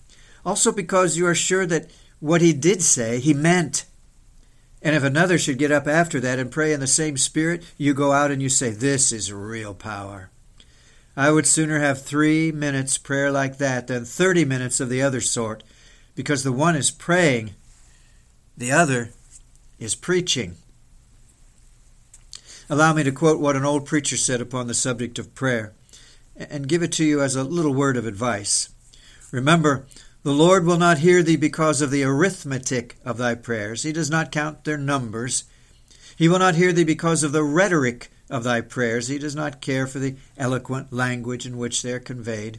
also 0.47 0.73
because 0.73 1.19
you 1.19 1.27
are 1.27 1.35
sure 1.35 1.67
that 1.67 1.91
what 2.21 2.41
he 2.41 2.55
did 2.55 2.81
say 2.81 3.21
he 3.21 3.35
meant. 3.35 3.85
And 4.83 4.95
if 4.95 5.03
another 5.03 5.39
should 5.39 5.59
get 5.59 5.73
up 5.73 5.87
after 5.87 6.21
that 6.21 6.39
and 6.39 6.51
pray 6.51 6.73
in 6.73 6.81
the 6.81 6.87
same 6.87 7.17
spirit, 7.17 7.65
you 7.77 7.95
go 7.95 8.13
out 8.13 8.31
and 8.31 8.41
you 8.41 8.49
say, 8.49 8.71
This 8.71 9.11
is 9.13 9.33
real 9.33 9.75
power. 9.75 10.31
I 11.17 11.33
would 11.33 11.47
sooner 11.47 11.81
have 11.81 12.01
three 12.01 12.53
minutes 12.53 12.97
prayer 12.97 13.33
like 13.33 13.59
that 13.59 13.89
than 13.89 14.05
30 14.05 14.45
minutes 14.45 14.79
of 14.79 14.89
the 14.89 15.03
other 15.03 15.21
sort, 15.21 15.65
because 16.15 16.45
the 16.45 16.53
one 16.53 16.77
is 16.77 16.93
praying, 16.93 17.55
the 18.57 18.71
other 18.71 19.11
is 19.81 19.97
preaching. 19.97 20.55
Allow 22.71 22.93
me 22.93 23.03
to 23.03 23.11
quote 23.11 23.41
what 23.41 23.57
an 23.57 23.65
old 23.65 23.87
preacher 23.87 24.17
said 24.17 24.41
upon 24.41 24.69
the 24.69 24.75
subject 24.75 25.19
of 25.19 25.35
prayer 25.35 25.73
and 26.37 26.69
give 26.69 26.83
it 26.83 26.93
to 26.93 27.05
you 27.05 27.21
as 27.21 27.35
a 27.35 27.43
little 27.43 27.75
word 27.75 27.97
of 27.97 28.07
advice. 28.07 28.69
Remember, 29.33 29.87
the 30.25 30.33
Lord 30.33 30.67
will 30.67 30.79
not 30.79 30.99
hear 30.99 31.23
thee 31.23 31.37
because 31.37 31.81
of 31.81 31.91
the 31.91 32.03
arithmetic 32.03 32.97
of 33.05 33.19
thy 33.19 33.35
prayers. 33.35 33.85
He 33.85 33.93
does 33.93 34.11
not 34.11 34.33
count 34.33 34.65
their 34.65 34.77
numbers. 34.77 35.45
He 36.17 36.29
will 36.29 36.41
not 36.41 36.57
hear 36.57 36.73
thee 36.73 36.85
because 36.85 37.23
of 37.23 37.33
the 37.33 37.45
rhetoric 37.45 38.11
of 38.29 38.43
thy 38.43 38.61
prayers. 38.61 39.07
He 39.09 39.19
does 39.19 39.37
not 39.37 39.61
care 39.61 39.87
for 39.87 40.01
the 40.01 40.17
eloquent 40.37 40.93
language 40.93 41.47
in 41.47 41.57
which 41.57 41.83
they 41.83 41.93
are 41.93 42.01
conveyed. 42.01 42.59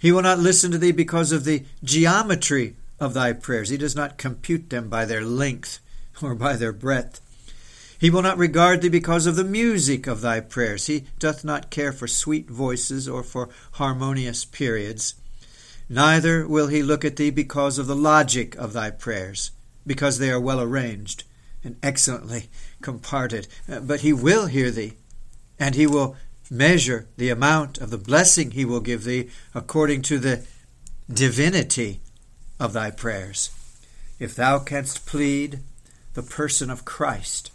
He 0.00 0.10
will 0.10 0.22
not 0.22 0.40
listen 0.40 0.72
to 0.72 0.78
thee 0.78 0.92
because 0.92 1.30
of 1.30 1.44
the 1.44 1.64
geometry 1.84 2.74
of 2.98 3.14
thy 3.14 3.32
prayers. 3.32 3.68
He 3.68 3.76
does 3.76 3.94
not 3.94 4.18
compute 4.18 4.70
them 4.70 4.88
by 4.88 5.04
their 5.04 5.24
length 5.24 5.78
or 6.22 6.34
by 6.34 6.56
their 6.56 6.72
breadth. 6.72 7.20
He 8.00 8.10
will 8.10 8.22
not 8.22 8.38
regard 8.38 8.82
thee 8.82 8.88
because 8.88 9.26
of 9.26 9.36
the 9.36 9.44
music 9.44 10.06
of 10.06 10.20
thy 10.20 10.40
prayers. 10.40 10.86
He 10.86 11.04
doth 11.18 11.44
not 11.44 11.70
care 11.70 11.92
for 11.92 12.06
sweet 12.06 12.48
voices 12.48 13.08
or 13.08 13.22
for 13.22 13.48
harmonious 13.72 14.44
periods. 14.44 15.14
Neither 15.88 16.46
will 16.46 16.66
he 16.66 16.82
look 16.82 17.04
at 17.04 17.16
thee 17.16 17.30
because 17.30 17.78
of 17.78 17.86
the 17.86 17.96
logic 17.96 18.54
of 18.56 18.72
thy 18.72 18.90
prayers, 18.90 19.52
because 19.86 20.18
they 20.18 20.30
are 20.30 20.40
well 20.40 20.60
arranged 20.60 21.24
and 21.64 21.76
excellently 21.82 22.50
comparted. 22.82 23.48
Uh, 23.68 23.80
but 23.80 24.00
he 24.00 24.12
will 24.12 24.46
hear 24.46 24.70
thee, 24.70 24.94
and 25.58 25.74
he 25.74 25.86
will 25.86 26.16
measure 26.50 27.08
the 27.16 27.30
amount 27.30 27.78
of 27.78 27.90
the 27.90 27.98
blessing 27.98 28.50
he 28.50 28.64
will 28.64 28.80
give 28.80 29.04
thee 29.04 29.30
according 29.54 30.02
to 30.02 30.18
the 30.18 30.44
divinity 31.12 32.00
of 32.60 32.72
thy 32.72 32.90
prayers. 32.90 33.50
If 34.18 34.34
thou 34.34 34.58
canst 34.58 35.06
plead 35.06 35.60
the 36.14 36.22
person 36.22 36.70
of 36.70 36.84
Christ, 36.84 37.50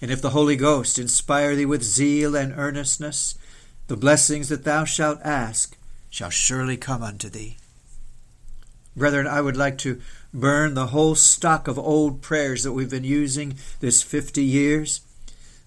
and 0.00 0.10
if 0.10 0.20
the 0.20 0.30
Holy 0.30 0.56
Ghost 0.56 0.98
inspire 0.98 1.56
thee 1.56 1.66
with 1.66 1.82
zeal 1.82 2.36
and 2.36 2.52
earnestness, 2.56 3.36
the 3.88 3.96
blessings 3.96 4.48
that 4.50 4.64
thou 4.64 4.84
shalt 4.84 5.20
ask 5.22 5.76
shall 6.10 6.30
surely 6.30 6.76
come 6.76 7.02
unto 7.02 7.28
thee. 7.28 7.56
Brethren, 8.96 9.26
I 9.26 9.40
would 9.40 9.56
like 9.56 9.78
to 9.78 10.00
burn 10.34 10.74
the 10.74 10.88
whole 10.88 11.14
stock 11.14 11.68
of 11.68 11.78
old 11.78 12.22
prayers 12.22 12.62
that 12.62 12.72
we've 12.72 12.90
been 12.90 13.04
using 13.04 13.54
this 13.80 14.02
50 14.02 14.42
years. 14.44 15.00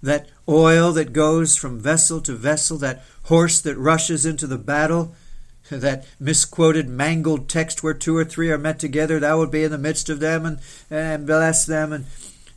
That 0.02 0.30
oil 0.48 0.92
that 0.94 1.14
goes 1.14 1.56
from 1.56 1.80
vessel 1.80 2.22
to 2.22 2.34
vessel, 2.34 2.78
that 2.80 3.04
horse 3.24 3.60
that 3.62 3.78
rushes 3.78 4.26
into 4.26 4.46
the 4.46 4.58
battle, 4.58 5.16
that 5.70 6.06
misquoted, 6.20 6.88
mangled 6.88 7.50
text 7.50 7.82
where 7.82 7.94
two 7.94 8.16
or 8.16 8.26
three 8.26 8.52
are 8.52 8.58
met 8.58 8.78
together, 8.78 9.20
thou 9.20 9.40
would 9.40 9.52
be 9.52 9.64
in 9.64 9.72
the 9.72 9.78
midst 9.78 10.10
of 10.10 10.20
them 10.20 10.46
and, 10.46 10.60
and 10.92 11.26
bless 11.26 11.66
them 11.66 11.92
and 11.92 12.06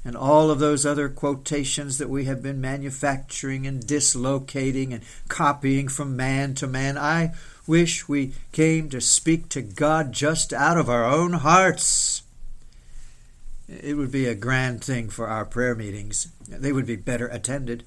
and 0.05 0.17
all 0.17 0.51
of 0.51 0.59
those 0.59 0.87
other 0.87 1.09
quotations 1.09 1.99
that 1.99 2.09
we 2.09 2.25
have 2.25 2.43
been 2.43 2.61
manufacturing 2.61 3.67
and 3.67 3.87
dislocating 3.87 4.95
and 4.95 5.03
copying 5.29 5.89
from 5.89 6.17
man 6.17 6.55
to 6.55 6.67
man. 6.67 6.97
I 6.97 7.35
wish 7.69 8.09
we 8.09 8.33
came 8.51 8.89
to 8.91 9.01
speak 9.01 9.49
to 9.51 9.63
God 9.63 10.13
just 10.13 10.53
out 10.53 10.79
of 10.79 10.89
our 10.89 11.05
own 11.05 11.35
hearts. 11.35 12.23
It 13.69 13.97
would 13.97 14.11
be 14.11 14.27
a 14.27 14.35
grand 14.35 14.83
thing 14.83 15.11
for 15.11 15.29
our 15.29 15.45
prayer 15.45 15.75
meetings. 15.75 16.29
They 16.49 16.73
would 16.73 16.87
be 16.87 16.97
better 16.97 17.29
attended. 17.29 17.85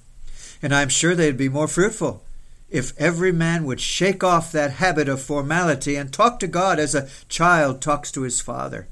And 0.61 0.73
I'm 0.73 0.89
sure 0.89 1.15
they'd 1.15 1.35
be 1.35 1.49
more 1.49 1.67
fruitful 1.67 2.23
if 2.69 2.97
every 2.97 3.31
man 3.31 3.65
would 3.65 3.81
shake 3.81 4.23
off 4.23 4.51
that 4.51 4.73
habit 4.73 5.09
of 5.09 5.21
formality 5.21 5.95
and 5.95 6.13
talk 6.13 6.39
to 6.39 6.47
God 6.47 6.79
as 6.79 6.95
a 6.95 7.09
child 7.27 7.81
talks 7.81 8.11
to 8.11 8.21
his 8.21 8.39
father. 8.39 8.87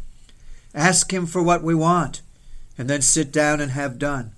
Ask 0.74 1.12
Him 1.12 1.26
for 1.26 1.42
what 1.42 1.64
we 1.64 1.74
want 1.74 2.22
and 2.78 2.90
then 2.90 3.02
sit 3.02 3.32
down 3.32 3.60
and 3.60 3.72
have 3.72 4.00
done. 4.00 4.34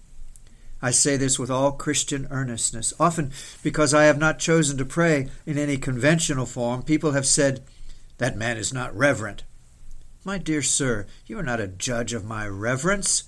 I 0.81 0.91
say 0.91 1.15
this 1.15 1.37
with 1.37 1.51
all 1.51 1.73
Christian 1.73 2.27
earnestness. 2.31 2.93
Often, 2.99 3.31
because 3.61 3.93
I 3.93 4.05
have 4.05 4.17
not 4.17 4.39
chosen 4.39 4.77
to 4.77 4.85
pray 4.85 5.29
in 5.45 5.57
any 5.57 5.77
conventional 5.77 6.45
form, 6.45 6.81
people 6.81 7.11
have 7.11 7.27
said, 7.27 7.61
That 8.17 8.37
man 8.37 8.57
is 8.57 8.73
not 8.73 8.95
reverent. 8.95 9.43
My 10.23 10.37
dear 10.37 10.61
sir, 10.61 11.05
you 11.25 11.37
are 11.39 11.43
not 11.43 11.59
a 11.59 11.67
judge 11.67 12.13
of 12.13 12.25
my 12.25 12.47
reverence. 12.47 13.25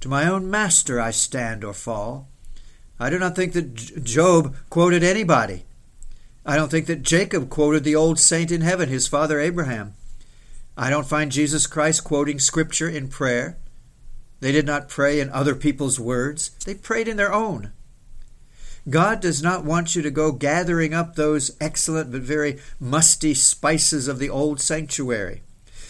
To 0.00 0.08
my 0.08 0.28
own 0.28 0.50
master 0.50 1.00
I 1.00 1.10
stand 1.10 1.64
or 1.64 1.72
fall. 1.72 2.28
I 3.00 3.10
do 3.10 3.18
not 3.18 3.34
think 3.34 3.54
that 3.54 4.04
Job 4.04 4.54
quoted 4.70 5.02
anybody. 5.02 5.64
I 6.46 6.56
don't 6.56 6.70
think 6.70 6.86
that 6.86 7.02
Jacob 7.02 7.48
quoted 7.48 7.84
the 7.84 7.96
old 7.96 8.18
saint 8.18 8.50
in 8.52 8.60
heaven, 8.60 8.88
his 8.88 9.08
father 9.08 9.40
Abraham. 9.40 9.94
I 10.76 10.90
don't 10.90 11.06
find 11.06 11.32
Jesus 11.32 11.66
Christ 11.66 12.04
quoting 12.04 12.38
Scripture 12.38 12.88
in 12.88 13.08
prayer. 13.08 13.56
They 14.44 14.52
did 14.52 14.66
not 14.66 14.90
pray 14.90 15.20
in 15.20 15.30
other 15.30 15.54
people's 15.54 15.98
words, 15.98 16.50
they 16.66 16.74
prayed 16.74 17.08
in 17.08 17.16
their 17.16 17.32
own. 17.32 17.72
God 18.90 19.20
does 19.20 19.42
not 19.42 19.64
want 19.64 19.96
you 19.96 20.02
to 20.02 20.10
go 20.10 20.32
gathering 20.32 20.92
up 20.92 21.16
those 21.16 21.56
excellent 21.62 22.12
but 22.12 22.20
very 22.20 22.58
musty 22.78 23.32
spices 23.32 24.06
of 24.06 24.18
the 24.18 24.28
old 24.28 24.60
sanctuary. 24.60 25.44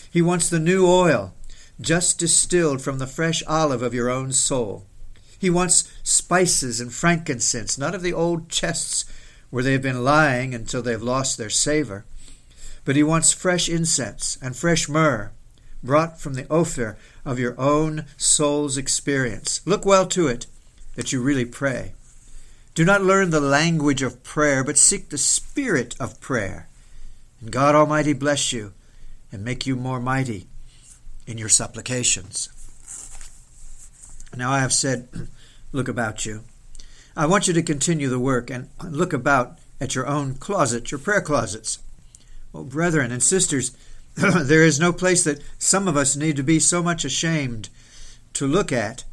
He 0.09 0.23
wants 0.23 0.49
the 0.49 0.61
new 0.61 0.87
oil, 0.87 1.35
just 1.81 2.21
distilled 2.21 2.81
from 2.81 3.01
the 3.01 3.09
fresh 3.09 3.43
olive 3.49 3.83
of 3.83 3.93
your 3.93 4.09
own 4.09 4.31
soul. 4.31 4.87
He 5.37 5.51
wants 5.51 5.93
spices 6.05 6.81
and 6.81 6.93
frankincense, 6.93 7.77
not 7.77 7.93
of 7.93 8.03
the 8.03 8.13
old 8.13 8.49
chests 8.51 9.05
where 9.51 9.65
they 9.65 9.73
have 9.73 9.83
been 9.83 10.05
lying 10.05 10.55
until 10.55 10.81
they 10.81 10.93
have 10.93 11.03
lost 11.03 11.39
their 11.39 11.51
savor. 11.51 12.05
But 12.85 12.95
he 12.95 13.03
wants 13.03 13.33
fresh 13.33 13.69
incense 13.69 14.39
and 14.41 14.55
fresh 14.55 14.89
myrrh, 14.89 15.33
brought 15.85 16.19
from 16.19 16.35
the 16.35 16.51
Ophir 16.51 16.97
of 17.25 17.39
your 17.39 17.55
own 17.61 18.07
soul's 18.17 18.77
experience. 18.77 19.61
Look 19.65 19.85
well 19.85 20.07
to 20.07 20.27
it 20.27 20.47
that 20.97 21.13
you 21.13 21.23
really 21.23 21.45
pray. 21.45 21.93
Do 22.75 22.85
not 22.85 23.03
learn 23.03 23.31
the 23.31 23.41
language 23.41 24.03
of 24.03 24.25
prayer, 24.25 24.65
but 24.65 24.79
seek 24.79 25.11
the 25.11 25.19
spirit 25.19 25.95
of 26.01 26.21
prayer. 26.21 26.69
And 27.41 27.53
God 27.53 27.75
Almighty 27.75 28.15
bless 28.15 28.53
you 28.53 28.73
and 29.31 29.45
make 29.45 29.67
you 29.67 29.77
more 29.77 30.01
mighty 30.01 30.47
in 31.27 31.39
your 31.39 31.49
supplications. 31.49 32.49
Now 34.37 34.51
I 34.51 34.61
have 34.61 34.73
said, 34.73 35.09
look 35.73 35.87
about 35.87 36.27
you. 36.27 36.43
I 37.17 37.27
want 37.27 37.47
you 37.47 37.55
to 37.55 37.63
continue 37.63 38.09
the 38.09 38.19
work 38.19 38.51
and 38.51 38.69
look 38.83 39.13
about 39.13 39.59
at 39.81 39.95
your 39.95 40.07
own 40.07 40.35
closet, 40.35 40.91
your 40.91 40.99
prayer 40.99 41.21
closets. 41.21 41.79
Well, 42.53 42.65
brethren 42.65 43.13
and 43.13 43.23
sisters, 43.23 43.77
there 44.43 44.63
is 44.63 44.79
no 44.79 44.93
place 44.93 45.25
that 45.25 45.43
some 45.59 45.89
of 45.89 45.97
us 45.97 46.17
need 46.17 46.37
to 46.37 46.43
be 46.43 46.61
so 46.61 46.83
much 46.83 47.05
ashamed 47.05 47.69
to 48.35 48.47
look 48.47 48.71
at 48.73 49.05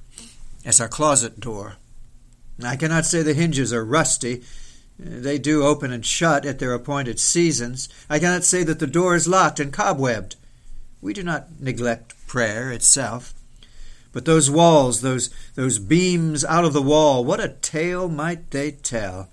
as 0.63 0.79
our 0.79 0.87
closet 0.87 1.39
door. 1.39 1.77
I 2.63 2.75
cannot 2.75 3.05
say 3.05 3.23
the 3.23 3.33
hinges 3.33 3.73
are 3.73 3.83
rusty. 3.83 4.43
They 4.99 5.39
do 5.39 5.63
open 5.63 5.91
and 5.91 6.05
shut 6.05 6.45
at 6.45 6.59
their 6.59 6.73
appointed 6.73 7.19
seasons. 7.19 7.89
I 8.09 8.19
cannot 8.19 8.43
say 8.43 8.63
that 8.63 8.77
the 8.77 8.85
door 8.85 9.15
is 9.15 9.27
locked 9.27 9.59
and 9.59 9.73
cobwebbed. 9.73 10.35
We 11.01 11.13
do 11.13 11.23
not 11.23 11.59
neglect 11.59 12.13
prayer 12.27 12.71
itself. 12.71 13.33
But 14.13 14.25
those 14.25 14.51
walls, 14.51 15.01
those, 15.01 15.29
those 15.55 15.79
beams 15.79 16.45
out 16.45 16.65
of 16.65 16.73
the 16.73 16.81
wall, 16.81 17.25
what 17.25 17.39
a 17.39 17.49
tale 17.49 18.09
might 18.09 18.51
they 18.51 18.71
tell! 18.71 19.29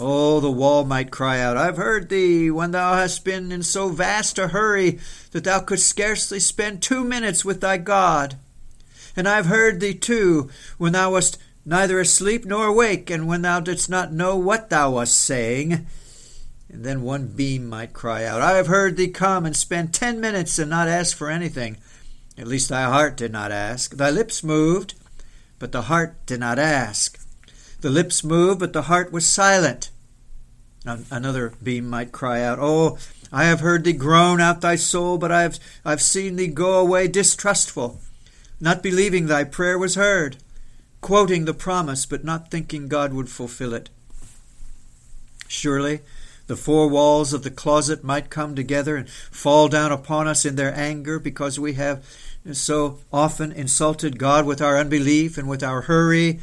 Oh, 0.00 0.38
the 0.38 0.50
wall 0.50 0.84
might 0.84 1.10
cry 1.10 1.40
out, 1.40 1.56
I've 1.56 1.76
heard 1.76 2.08
thee, 2.08 2.52
when 2.52 2.70
thou 2.70 2.94
hast 2.94 3.24
been 3.24 3.50
in 3.50 3.64
so 3.64 3.88
vast 3.88 4.38
a 4.38 4.48
hurry 4.48 5.00
that 5.32 5.42
thou 5.42 5.58
couldst 5.58 5.88
scarcely 5.88 6.38
spend 6.38 6.80
two 6.80 7.02
minutes 7.02 7.44
with 7.44 7.60
thy 7.60 7.78
God. 7.78 8.36
And 9.16 9.28
I've 9.28 9.46
heard 9.46 9.80
thee, 9.80 9.94
too, 9.94 10.50
when 10.76 10.92
thou 10.92 11.12
wast 11.12 11.38
neither 11.64 11.98
asleep 11.98 12.44
nor 12.44 12.66
awake, 12.66 13.10
and 13.10 13.26
when 13.26 13.42
thou 13.42 13.58
didst 13.58 13.90
not 13.90 14.12
know 14.12 14.36
what 14.36 14.70
thou 14.70 14.92
wast 14.92 15.16
saying. 15.16 15.88
And 16.68 16.84
then 16.84 17.02
one 17.02 17.26
beam 17.26 17.68
might 17.68 17.92
cry 17.92 18.24
out, 18.24 18.40
I 18.40 18.52
have 18.52 18.68
heard 18.68 18.96
thee 18.96 19.08
come 19.08 19.44
and 19.44 19.56
spend 19.56 19.92
ten 19.92 20.20
minutes 20.20 20.60
and 20.60 20.70
not 20.70 20.86
ask 20.86 21.16
for 21.16 21.28
anything. 21.28 21.76
At 22.38 22.46
least 22.46 22.68
thy 22.68 22.84
heart 22.84 23.16
did 23.16 23.32
not 23.32 23.50
ask. 23.50 23.96
Thy 23.96 24.10
lips 24.10 24.44
moved, 24.44 24.94
but 25.58 25.72
the 25.72 25.82
heart 25.82 26.24
did 26.24 26.38
not 26.38 26.60
ask. 26.60 27.18
The 27.80 27.90
lips 27.90 28.22
moved, 28.22 28.60
but 28.60 28.72
the 28.72 28.82
heart 28.82 29.12
was 29.12 29.26
silent. 29.26 29.87
Another 30.84 31.52
beam 31.62 31.88
might 31.90 32.12
cry 32.12 32.42
out, 32.42 32.58
Oh, 32.60 32.98
I 33.32 33.44
have 33.44 33.60
heard 33.60 33.84
thee 33.84 33.92
groan 33.92 34.40
out 34.40 34.60
thy 34.60 34.76
soul, 34.76 35.18
but 35.18 35.32
I 35.32 35.42
have 35.42 35.58
I've 35.84 36.00
seen 36.00 36.36
thee 36.36 36.46
go 36.46 36.78
away 36.78 37.08
distrustful, 37.08 38.00
not 38.60 38.82
believing 38.82 39.26
thy 39.26 39.44
prayer 39.44 39.78
was 39.78 39.96
heard, 39.96 40.36
quoting 41.00 41.44
the 41.44 41.54
promise, 41.54 42.06
but 42.06 42.24
not 42.24 42.50
thinking 42.50 42.88
God 42.88 43.12
would 43.12 43.28
fulfill 43.28 43.74
it. 43.74 43.90
Surely 45.46 46.00
the 46.46 46.56
four 46.56 46.88
walls 46.88 47.34
of 47.34 47.42
the 47.42 47.50
closet 47.50 48.02
might 48.02 48.30
come 48.30 48.54
together 48.54 48.96
and 48.96 49.08
fall 49.08 49.68
down 49.68 49.92
upon 49.92 50.26
us 50.26 50.46
in 50.46 50.56
their 50.56 50.74
anger 50.74 51.18
because 51.18 51.60
we 51.60 51.74
have 51.74 52.02
so 52.52 53.00
often 53.12 53.52
insulted 53.52 54.18
God 54.18 54.46
with 54.46 54.62
our 54.62 54.78
unbelief 54.78 55.36
and 55.36 55.48
with 55.48 55.62
our 55.62 55.82
hurry 55.82 56.40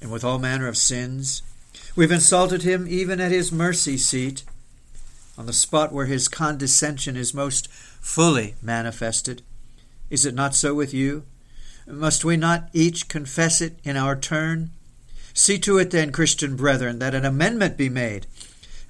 and 0.00 0.12
with 0.12 0.22
all 0.22 0.38
manner 0.38 0.68
of 0.68 0.76
sins. 0.76 1.42
We've 1.94 2.10
insulted 2.10 2.62
him 2.62 2.86
even 2.88 3.20
at 3.20 3.32
his 3.32 3.52
mercy 3.52 3.98
seat, 3.98 4.44
on 5.36 5.46
the 5.46 5.52
spot 5.52 5.92
where 5.92 6.06
his 6.06 6.28
condescension 6.28 7.16
is 7.16 7.34
most 7.34 7.70
fully 7.70 8.54
manifested. 8.62 9.42
Is 10.08 10.24
it 10.24 10.34
not 10.34 10.54
so 10.54 10.74
with 10.74 10.94
you? 10.94 11.24
Must 11.86 12.24
we 12.24 12.36
not 12.36 12.68
each 12.72 13.08
confess 13.08 13.60
it 13.60 13.78
in 13.84 13.96
our 13.96 14.16
turn? 14.16 14.70
See 15.34 15.58
to 15.60 15.78
it 15.78 15.90
then, 15.90 16.12
Christian 16.12 16.56
brethren, 16.56 16.98
that 16.98 17.14
an 17.14 17.24
amendment 17.24 17.76
be 17.76 17.88
made, 17.88 18.26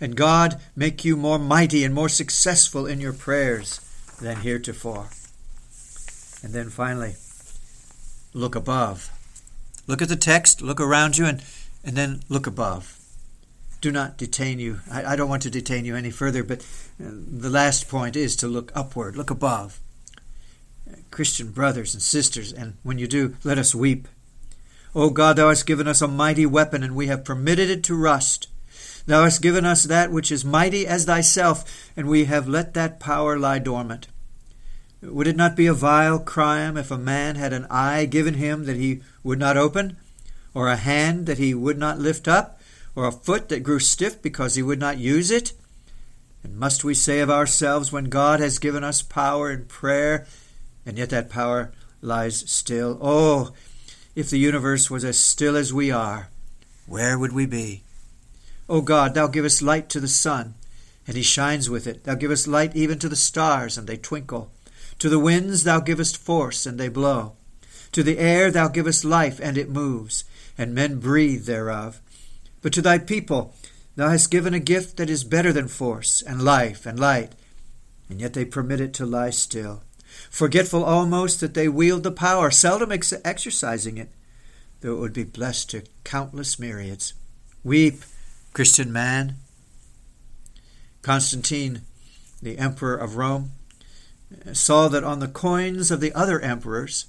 and 0.00 0.16
God 0.16 0.60
make 0.76 1.04
you 1.04 1.16
more 1.16 1.38
mighty 1.38 1.84
and 1.84 1.94
more 1.94 2.08
successful 2.08 2.86
in 2.86 3.00
your 3.00 3.12
prayers 3.12 3.80
than 4.20 4.38
heretofore. 4.38 5.08
And 6.44 6.52
then 6.52 6.70
finally, 6.70 7.14
look 8.32 8.54
above. 8.54 9.10
Look 9.86 10.02
at 10.02 10.08
the 10.08 10.16
text, 10.16 10.62
look 10.62 10.80
around 10.80 11.18
you, 11.18 11.26
and, 11.26 11.42
and 11.84 11.96
then 11.96 12.20
look 12.28 12.46
above. 12.46 12.98
Do 13.80 13.90
not 13.90 14.16
detain 14.16 14.58
you. 14.58 14.80
I, 14.90 15.12
I 15.12 15.16
don't 15.16 15.28
want 15.28 15.42
to 15.42 15.50
detain 15.50 15.84
you 15.84 15.96
any 15.96 16.10
further, 16.10 16.44
but 16.44 16.60
uh, 17.02 17.10
the 17.10 17.50
last 17.50 17.88
point 17.88 18.14
is 18.14 18.36
to 18.36 18.48
look 18.48 18.70
upward, 18.74 19.16
look 19.16 19.30
above. 19.30 19.80
Christian 21.10 21.50
brothers 21.50 21.94
and 21.94 22.02
sisters, 22.02 22.52
and 22.52 22.74
when 22.82 22.98
you 22.98 23.06
do, 23.06 23.36
let 23.44 23.58
us 23.58 23.74
weep. 23.74 24.08
O 24.94 25.10
God, 25.10 25.36
Thou 25.36 25.48
hast 25.48 25.66
given 25.66 25.88
us 25.88 26.02
a 26.02 26.08
mighty 26.08 26.46
weapon, 26.46 26.82
and 26.82 26.94
we 26.94 27.06
have 27.06 27.24
permitted 27.24 27.70
it 27.70 27.82
to 27.84 27.96
rust. 27.96 28.48
Thou 29.06 29.24
hast 29.24 29.42
given 29.42 29.64
us 29.64 29.84
that 29.84 30.12
which 30.12 30.30
is 30.30 30.44
mighty 30.44 30.86
as 30.86 31.04
Thyself, 31.06 31.90
and 31.96 32.08
we 32.08 32.26
have 32.26 32.46
let 32.46 32.74
that 32.74 33.00
power 33.00 33.38
lie 33.38 33.58
dormant. 33.58 34.06
Would 35.02 35.26
it 35.26 35.36
not 35.36 35.56
be 35.56 35.66
a 35.66 35.74
vile 35.74 36.20
crime 36.20 36.76
if 36.76 36.90
a 36.90 36.98
man 36.98 37.34
had 37.34 37.52
an 37.52 37.66
eye 37.68 38.04
given 38.04 38.34
him 38.34 38.64
that 38.66 38.76
he 38.76 39.00
would 39.24 39.38
not 39.38 39.56
open, 39.56 39.96
or 40.54 40.68
a 40.68 40.76
hand 40.76 41.26
that 41.26 41.38
he 41.38 41.54
would 41.54 41.78
not 41.78 41.98
lift 41.98 42.28
up, 42.28 42.60
or 42.94 43.06
a 43.06 43.12
foot 43.12 43.48
that 43.48 43.62
grew 43.62 43.78
stiff 43.78 44.20
because 44.20 44.54
he 44.54 44.62
would 44.62 44.78
not 44.78 44.98
use 44.98 45.30
it? 45.30 45.52
And 46.42 46.56
must 46.56 46.84
we 46.84 46.94
say 46.94 47.20
of 47.20 47.30
ourselves, 47.30 47.92
when 47.92 48.04
God 48.04 48.40
has 48.40 48.58
given 48.58 48.84
us 48.84 49.00
power 49.02 49.50
in 49.50 49.66
prayer, 49.66 50.26
and 50.84 50.98
yet 50.98 51.10
that 51.10 51.30
power 51.30 51.72
lies 52.00 52.50
still? 52.50 52.98
Oh, 53.00 53.52
if 54.14 54.28
the 54.28 54.38
universe 54.38 54.90
was 54.90 55.04
as 55.04 55.18
still 55.18 55.56
as 55.56 55.72
we 55.72 55.90
are, 55.90 56.28
where 56.86 57.18
would 57.18 57.32
we 57.32 57.46
be? 57.46 57.84
O 58.68 58.80
God, 58.80 59.14
Thou 59.14 59.28
givest 59.28 59.62
light 59.62 59.88
to 59.90 60.00
the 60.00 60.08
sun, 60.08 60.54
and 61.06 61.16
he 61.16 61.22
shines 61.22 61.70
with 61.70 61.86
it. 61.86 62.04
Thou 62.04 62.14
givest 62.14 62.46
light 62.46 62.74
even 62.76 62.98
to 62.98 63.08
the 63.08 63.16
stars, 63.16 63.78
and 63.78 63.86
they 63.86 63.96
twinkle. 63.96 64.50
To 64.98 65.08
the 65.08 65.18
winds 65.18 65.64
thou 65.64 65.80
givest 65.80 66.16
force, 66.16 66.66
and 66.66 66.78
they 66.78 66.88
blow. 66.88 67.32
To 67.92 68.02
the 68.02 68.18
air 68.18 68.50
thou 68.50 68.68
givest 68.68 69.04
life, 69.04 69.40
and 69.42 69.58
it 69.58 69.68
moves, 69.68 70.24
and 70.56 70.74
men 70.74 70.98
breathe 70.98 71.46
thereof. 71.46 72.00
But 72.60 72.72
to 72.74 72.82
thy 72.82 72.98
people 72.98 73.54
thou 73.96 74.08
hast 74.08 74.30
given 74.30 74.54
a 74.54 74.60
gift 74.60 74.96
that 74.96 75.10
is 75.10 75.24
better 75.24 75.52
than 75.52 75.68
force, 75.68 76.22
and 76.22 76.42
life, 76.42 76.86
and 76.86 76.98
light, 76.98 77.32
and 78.08 78.20
yet 78.20 78.34
they 78.34 78.44
permit 78.44 78.80
it 78.80 78.94
to 78.94 79.06
lie 79.06 79.30
still, 79.30 79.82
forgetful 80.30 80.84
almost 80.84 81.40
that 81.40 81.54
they 81.54 81.68
wield 81.68 82.02
the 82.02 82.12
power, 82.12 82.50
seldom 82.50 82.92
ex- 82.92 83.12
exercising 83.24 83.98
it, 83.98 84.10
though 84.80 84.94
it 84.94 85.00
would 85.00 85.12
be 85.12 85.24
blessed 85.24 85.70
to 85.70 85.84
countless 86.04 86.58
myriads. 86.58 87.14
Weep, 87.64 88.02
Christian 88.52 88.92
man. 88.92 89.36
Constantine, 91.02 91.82
the 92.40 92.58
emperor 92.58 92.96
of 92.96 93.16
Rome, 93.16 93.52
saw 94.52 94.88
that 94.88 95.04
on 95.04 95.18
the 95.18 95.28
coins 95.28 95.90
of 95.90 96.00
the 96.00 96.12
other 96.12 96.40
emperors, 96.40 97.06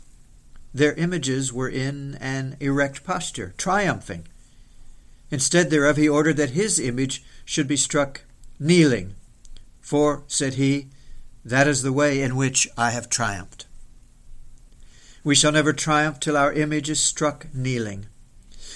their 0.74 0.94
images 0.94 1.54
were 1.54 1.70
in 1.70 2.16
an 2.16 2.58
erect 2.60 3.04
posture, 3.04 3.54
triumphing. 3.58 4.28
Instead 5.30 5.70
thereof, 5.70 5.98
he 5.98 6.10
ordered 6.10 6.38
that 6.38 6.52
his 6.52 6.80
image 6.80 7.24
should 7.46 7.68
be 7.68 7.78
struck 7.78 8.22
kneeling. 8.60 9.16
For, 9.82 10.24
said 10.28 10.56
he, 10.56 10.88
that 11.46 11.68
is 11.68 11.82
the 11.82 11.94
way 11.94 12.22
in 12.22 12.36
which 12.36 12.68
I 12.78 12.92
have 12.92 13.10
triumphed. 13.10 13.66
We 15.24 15.36
shall 15.36 15.52
never 15.52 15.74
triumph 15.74 16.20
till 16.20 16.38
our 16.38 16.54
image 16.54 16.90
is 16.90 17.00
struck 17.00 17.48
kneeling. 17.54 18.08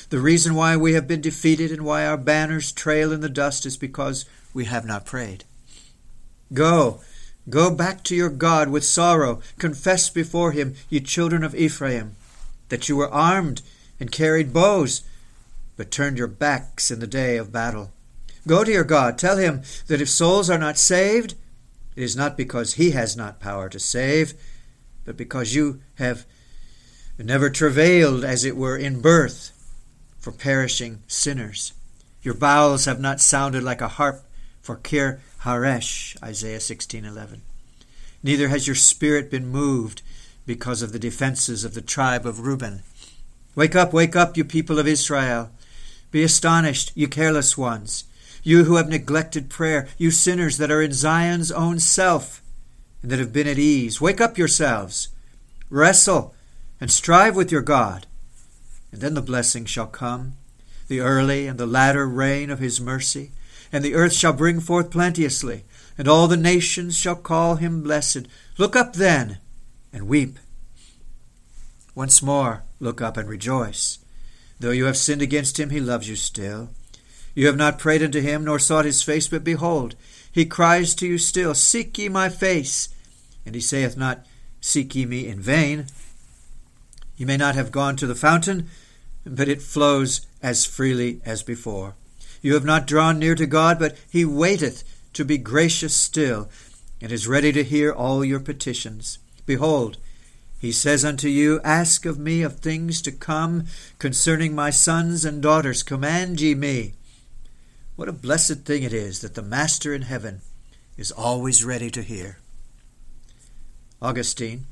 The 0.09 0.19
reason 0.19 0.55
why 0.55 0.77
we 0.77 0.93
have 0.93 1.07
been 1.07 1.21
defeated 1.21 1.71
and 1.71 1.81
why 1.81 2.05
our 2.05 2.17
banners 2.17 2.71
trail 2.71 3.11
in 3.11 3.21
the 3.21 3.29
dust 3.29 3.65
is 3.65 3.75
because 3.75 4.25
we 4.53 4.65
have 4.65 4.85
not 4.85 5.05
prayed. 5.05 5.43
Go, 6.53 7.01
Go 7.49 7.73
back 7.73 8.03
to 8.03 8.15
your 8.15 8.29
God 8.29 8.69
with 8.69 8.83
sorrow. 8.83 9.41
Confess 9.57 10.09
before 10.09 10.51
him, 10.51 10.75
ye 10.89 10.99
children 10.99 11.43
of 11.43 11.55
Ephraim, 11.55 12.15
that 12.69 12.89
you 12.89 12.97
were 12.97 13.09
armed 13.09 13.61
and 13.99 14.11
carried 14.11 14.53
bows, 14.53 15.01
but 15.77 15.91
turned 15.91 16.17
your 16.17 16.27
backs 16.27 16.91
in 16.91 16.99
the 16.99 17.07
day 17.07 17.37
of 17.37 17.51
battle. 17.51 17.91
Go 18.45 18.63
to 18.63 18.71
your 18.71 18.83
God. 18.83 19.17
Tell 19.17 19.37
him 19.37 19.63
that 19.87 20.01
if 20.01 20.09
souls 20.09 20.49
are 20.49 20.57
not 20.57 20.77
saved, 20.77 21.35
it 21.95 22.03
is 22.03 22.15
not 22.15 22.37
because 22.37 22.75
he 22.75 22.91
has 22.91 23.15
not 23.15 23.39
power 23.39 23.69
to 23.69 23.79
save, 23.79 24.33
but 25.05 25.17
because 25.17 25.55
you 25.55 25.81
have 25.95 26.25
never 27.17 27.49
travailed, 27.49 28.23
as 28.23 28.45
it 28.45 28.55
were, 28.55 28.77
in 28.77 29.01
birth 29.01 29.51
for 30.19 30.31
perishing 30.31 31.01
sinners. 31.07 31.73
Your 32.21 32.33
bowels 32.33 32.85
have 32.85 32.99
not 32.99 33.21
sounded 33.21 33.63
like 33.63 33.81
a 33.81 33.87
harp 33.87 34.23
for 34.61 34.75
Kir 34.75 35.21
Haresh, 35.47 36.21
Isaiah 36.21 36.59
16:11. 36.59 37.41
Neither 38.21 38.49
has 38.49 38.67
your 38.67 38.75
spirit 38.75 39.31
been 39.31 39.47
moved 39.47 40.01
because 40.45 40.81
of 40.81 40.91
the 40.91 40.99
defenses 40.99 41.63
of 41.63 41.73
the 41.73 41.81
tribe 41.81 42.25
of 42.25 42.41
Reuben. 42.41 42.83
Wake 43.55 43.73
up, 43.73 43.93
wake 43.93 44.13
up, 44.13 44.35
you 44.35 44.43
people 44.43 44.77
of 44.77 44.87
Israel. 44.87 45.49
Be 46.11 46.21
astonished, 46.21 46.91
you 46.95 47.07
careless 47.07 47.57
ones, 47.57 48.03
you 48.43 48.65
who 48.65 48.75
have 48.75 48.89
neglected 48.89 49.49
prayer, 49.49 49.87
you 49.97 50.11
sinners 50.11 50.57
that 50.57 50.69
are 50.69 50.81
in 50.81 50.91
Zion's 50.91 51.49
own 51.49 51.79
self, 51.79 52.41
and 53.01 53.09
that 53.09 53.19
have 53.19 53.31
been 53.31 53.47
at 53.47 53.57
ease. 53.57 54.01
Wake 54.01 54.19
up 54.19 54.37
yourselves, 54.37 55.07
wrestle, 55.69 56.35
and 56.81 56.91
strive 56.91 57.37
with 57.37 57.53
your 57.53 57.61
God, 57.61 58.05
and 58.91 58.99
then 58.99 59.13
the 59.13 59.21
blessing 59.21 59.63
shall 59.63 59.87
come, 59.87 60.35
the 60.89 60.99
early 60.99 61.47
and 61.47 61.57
the 61.57 61.65
latter 61.65 62.05
rain 62.05 62.49
of 62.49 62.59
his 62.59 62.81
mercy 62.81 63.31
and 63.71 63.83
the 63.83 63.95
earth 63.95 64.13
shall 64.13 64.33
bring 64.33 64.59
forth 64.59 64.91
plenteously, 64.91 65.63
and 65.97 66.07
all 66.07 66.27
the 66.27 66.37
nations 66.37 66.97
shall 66.97 67.15
call 67.15 67.55
him 67.55 67.83
blessed. 67.83 68.27
Look 68.57 68.75
up 68.75 68.93
then 68.93 69.39
and 69.91 70.07
weep. 70.07 70.39
Once 71.95 72.21
more, 72.21 72.63
look 72.79 73.01
up 73.01 73.17
and 73.17 73.27
rejoice. 73.27 73.99
Though 74.59 74.71
you 74.71 74.85
have 74.85 74.97
sinned 74.97 75.21
against 75.21 75.59
him, 75.59 75.69
he 75.69 75.79
loves 75.79 76.09
you 76.09 76.15
still. 76.15 76.69
You 77.35 77.45
have 77.47 77.57
not 77.57 77.79
prayed 77.79 78.01
unto 78.01 78.21
him, 78.21 78.43
nor 78.43 78.59
sought 78.59 78.85
his 78.85 79.03
face, 79.03 79.27
but 79.27 79.43
behold, 79.43 79.95
he 80.31 80.45
cries 80.45 80.95
to 80.95 81.07
you 81.07 81.17
still, 81.17 81.53
Seek 81.53 81.97
ye 81.97 82.09
my 82.09 82.29
face. 82.29 82.89
And 83.45 83.55
he 83.55 83.61
saith 83.61 83.97
not, 83.97 84.25
Seek 84.61 84.95
ye 84.95 85.05
me 85.05 85.27
in 85.27 85.39
vain. 85.39 85.85
You 87.15 87.25
may 87.25 87.37
not 87.37 87.55
have 87.55 87.71
gone 87.71 87.95
to 87.97 88.07
the 88.07 88.15
fountain, 88.15 88.69
but 89.25 89.47
it 89.47 89.61
flows 89.61 90.21
as 90.41 90.65
freely 90.65 91.21
as 91.25 91.43
before. 91.43 91.95
You 92.47 92.53
have 92.53 92.63
not 92.63 92.87
drawn 92.87 93.19
near 93.19 93.35
to 93.35 93.45
God, 93.45 93.77
but 93.77 93.97
he 94.09 94.23
waiteth 94.23 94.85
to 95.11 95.25
be 95.25 95.37
gracious 95.37 95.93
still, 95.93 96.47
and 97.01 97.11
is 97.11 97.27
ready 97.27 97.51
to 97.51 97.61
hear 97.61 97.91
all 97.91 98.23
your 98.23 98.39
petitions. 98.39 99.19
Behold, 99.45 99.97
he 100.57 100.71
says 100.71 101.03
unto 101.03 101.27
you, 101.27 101.59
Ask 101.65 102.05
of 102.05 102.17
me 102.17 102.43
of 102.43 102.61
things 102.61 103.01
to 103.01 103.11
come 103.11 103.65
concerning 103.99 104.55
my 104.55 104.69
sons 104.69 105.25
and 105.25 105.41
daughters, 105.41 105.83
command 105.83 106.39
ye 106.39 106.55
me. 106.55 106.93
What 107.97 108.07
a 108.07 108.13
blessed 108.13 108.59
thing 108.59 108.83
it 108.83 108.93
is 108.93 109.19
that 109.19 109.35
the 109.35 109.41
Master 109.41 109.93
in 109.93 110.03
heaven 110.03 110.39
is 110.95 111.11
always 111.11 111.65
ready 111.65 111.91
to 111.91 112.01
hear. 112.01 112.37
Augustine 114.01 114.67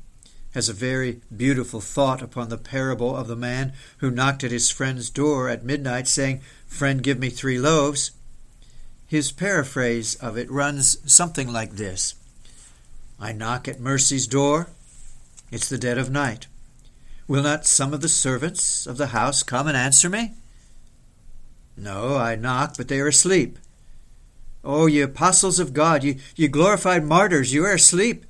has 0.52 0.70
a 0.70 0.72
very 0.72 1.20
beautiful 1.36 1.82
thought 1.82 2.22
upon 2.22 2.48
the 2.48 2.56
parable 2.56 3.14
of 3.14 3.28
the 3.28 3.36
man 3.36 3.74
who 3.98 4.10
knocked 4.10 4.42
at 4.42 4.50
his 4.50 4.70
friend's 4.70 5.10
door 5.10 5.50
at 5.50 5.62
midnight, 5.62 6.08
saying, 6.08 6.40
Friend, 6.66 7.02
give 7.02 7.18
me 7.18 7.30
three 7.30 7.58
loaves. 7.58 8.12
His 9.06 9.32
paraphrase 9.32 10.14
of 10.16 10.36
it 10.36 10.50
runs 10.50 10.98
something 11.10 11.52
like 11.52 11.72
this 11.72 12.14
I 13.18 13.32
knock 13.32 13.66
at 13.68 13.80
mercy's 13.80 14.26
door. 14.26 14.68
It's 15.50 15.68
the 15.68 15.78
dead 15.78 15.96
of 15.96 16.10
night. 16.10 16.48
Will 17.28 17.42
not 17.42 17.66
some 17.66 17.94
of 17.94 18.00
the 18.00 18.08
servants 18.08 18.86
of 18.86 18.98
the 18.98 19.08
house 19.08 19.42
come 19.42 19.66
and 19.66 19.76
answer 19.76 20.08
me? 20.08 20.32
No, 21.76 22.16
I 22.16 22.36
knock, 22.36 22.76
but 22.76 22.88
they 22.88 23.00
are 23.00 23.08
asleep. 23.08 23.58
Oh, 24.64 24.86
ye 24.86 25.00
apostles 25.00 25.58
of 25.58 25.72
God, 25.72 26.02
ye, 26.02 26.18
ye 26.34 26.48
glorified 26.48 27.04
martyrs, 27.04 27.52
you 27.52 27.64
are 27.64 27.74
asleep. 27.74 28.26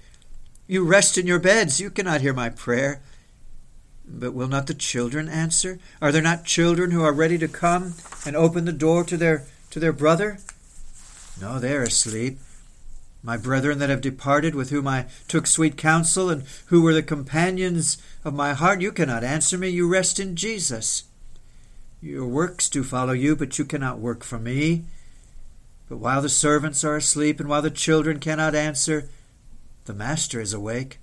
You 0.66 0.84
rest 0.84 1.16
in 1.16 1.26
your 1.26 1.38
beds, 1.38 1.80
you 1.80 1.90
cannot 1.90 2.20
hear 2.20 2.34
my 2.34 2.48
prayer. 2.48 3.00
But 4.08 4.34
will 4.34 4.48
not 4.48 4.66
the 4.66 4.74
children 4.74 5.28
answer? 5.28 5.78
Are 6.00 6.12
there 6.12 6.22
not 6.22 6.44
children 6.44 6.90
who 6.92 7.02
are 7.02 7.12
ready 7.12 7.38
to 7.38 7.48
come 7.48 7.94
and 8.24 8.36
open 8.36 8.64
the 8.64 8.72
door 8.72 9.04
to 9.04 9.16
their 9.16 9.44
to 9.70 9.80
their 9.80 9.92
brother? 9.92 10.38
No, 11.40 11.58
they 11.58 11.74
are 11.74 11.82
asleep. 11.82 12.38
My 13.22 13.36
brethren 13.36 13.80
that 13.80 13.90
have 13.90 14.00
departed, 14.00 14.54
with 14.54 14.70
whom 14.70 14.86
I 14.86 15.06
took 15.26 15.46
sweet 15.46 15.76
counsel, 15.76 16.30
and 16.30 16.44
who 16.66 16.80
were 16.82 16.94
the 16.94 17.02
companions 17.02 17.98
of 18.24 18.32
my 18.32 18.54
heart, 18.54 18.80
you 18.80 18.92
cannot 18.92 19.24
answer 19.24 19.58
me. 19.58 19.68
You 19.68 19.88
rest 19.88 20.20
in 20.20 20.36
Jesus. 20.36 21.04
Your 22.00 22.26
works 22.26 22.68
do 22.68 22.84
follow 22.84 23.12
you, 23.12 23.34
but 23.34 23.58
you 23.58 23.64
cannot 23.64 23.98
work 23.98 24.22
for 24.22 24.38
me. 24.38 24.84
But 25.88 25.98
while 25.98 26.22
the 26.22 26.28
servants 26.28 26.84
are 26.84 26.96
asleep, 26.96 27.40
and 27.40 27.48
while 27.48 27.62
the 27.62 27.70
children 27.70 28.20
cannot 28.20 28.54
answer, 28.54 29.08
the 29.86 29.94
Master 29.94 30.40
is 30.40 30.52
awake, 30.52 30.98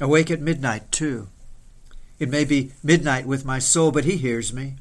awake 0.00 0.30
at 0.30 0.40
midnight 0.40 0.90
too. 0.90 1.28
It 2.20 2.28
may 2.28 2.44
be 2.44 2.72
midnight 2.82 3.26
with 3.26 3.44
my 3.44 3.58
soul, 3.58 3.90
but 3.90 4.04
he 4.04 4.16
hears 4.18 4.52
me. 4.52 4.76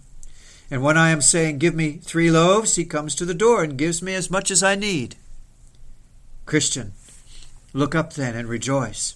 And 0.69 0.83
when 0.83 0.97
I 0.97 1.09
am 1.09 1.21
saying, 1.21 1.57
Give 1.57 1.73
me 1.73 1.93
three 1.93 2.29
loaves, 2.29 2.75
he 2.75 2.85
comes 2.85 3.15
to 3.15 3.25
the 3.25 3.33
door 3.33 3.63
and 3.63 3.77
gives 3.77 4.03
me 4.03 4.13
as 4.13 4.29
much 4.29 4.51
as 4.51 4.61
I 4.61 4.75
need. 4.75 5.15
Christian, 6.45 6.93
look 7.73 7.95
up 7.95 8.13
then 8.13 8.35
and 8.35 8.47
rejoice. 8.47 9.15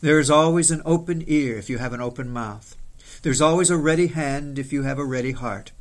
There 0.00 0.18
is 0.18 0.30
always 0.30 0.70
an 0.70 0.82
open 0.84 1.22
ear 1.26 1.56
if 1.56 1.68
you 1.68 1.78
have 1.78 1.92
an 1.92 2.00
open 2.00 2.30
mouth. 2.30 2.74
There's 3.22 3.40
always 3.40 3.68
a 3.68 3.76
ready 3.76 4.06
hand 4.06 4.58
if 4.58 4.72
you 4.72 4.84
have 4.84 4.98
a 4.98 5.04
ready 5.04 5.32
heart. 5.32 5.72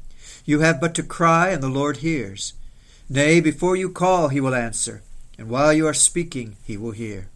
You 0.43 0.59
have 0.59 0.81
but 0.81 0.93
to 0.95 1.03
cry, 1.03 1.49
and 1.49 1.63
the 1.63 1.69
Lord 1.69 1.97
hears. 1.97 2.53
Nay, 3.09 3.39
before 3.39 3.75
you 3.75 3.89
call, 3.89 4.27
he 4.27 4.41
will 4.41 4.55
answer, 4.55 5.03
and 5.37 5.49
while 5.49 5.71
you 5.71 5.87
are 5.87 5.93
speaking, 5.93 6.57
he 6.65 6.77
will 6.77 6.91
hear. 6.91 7.29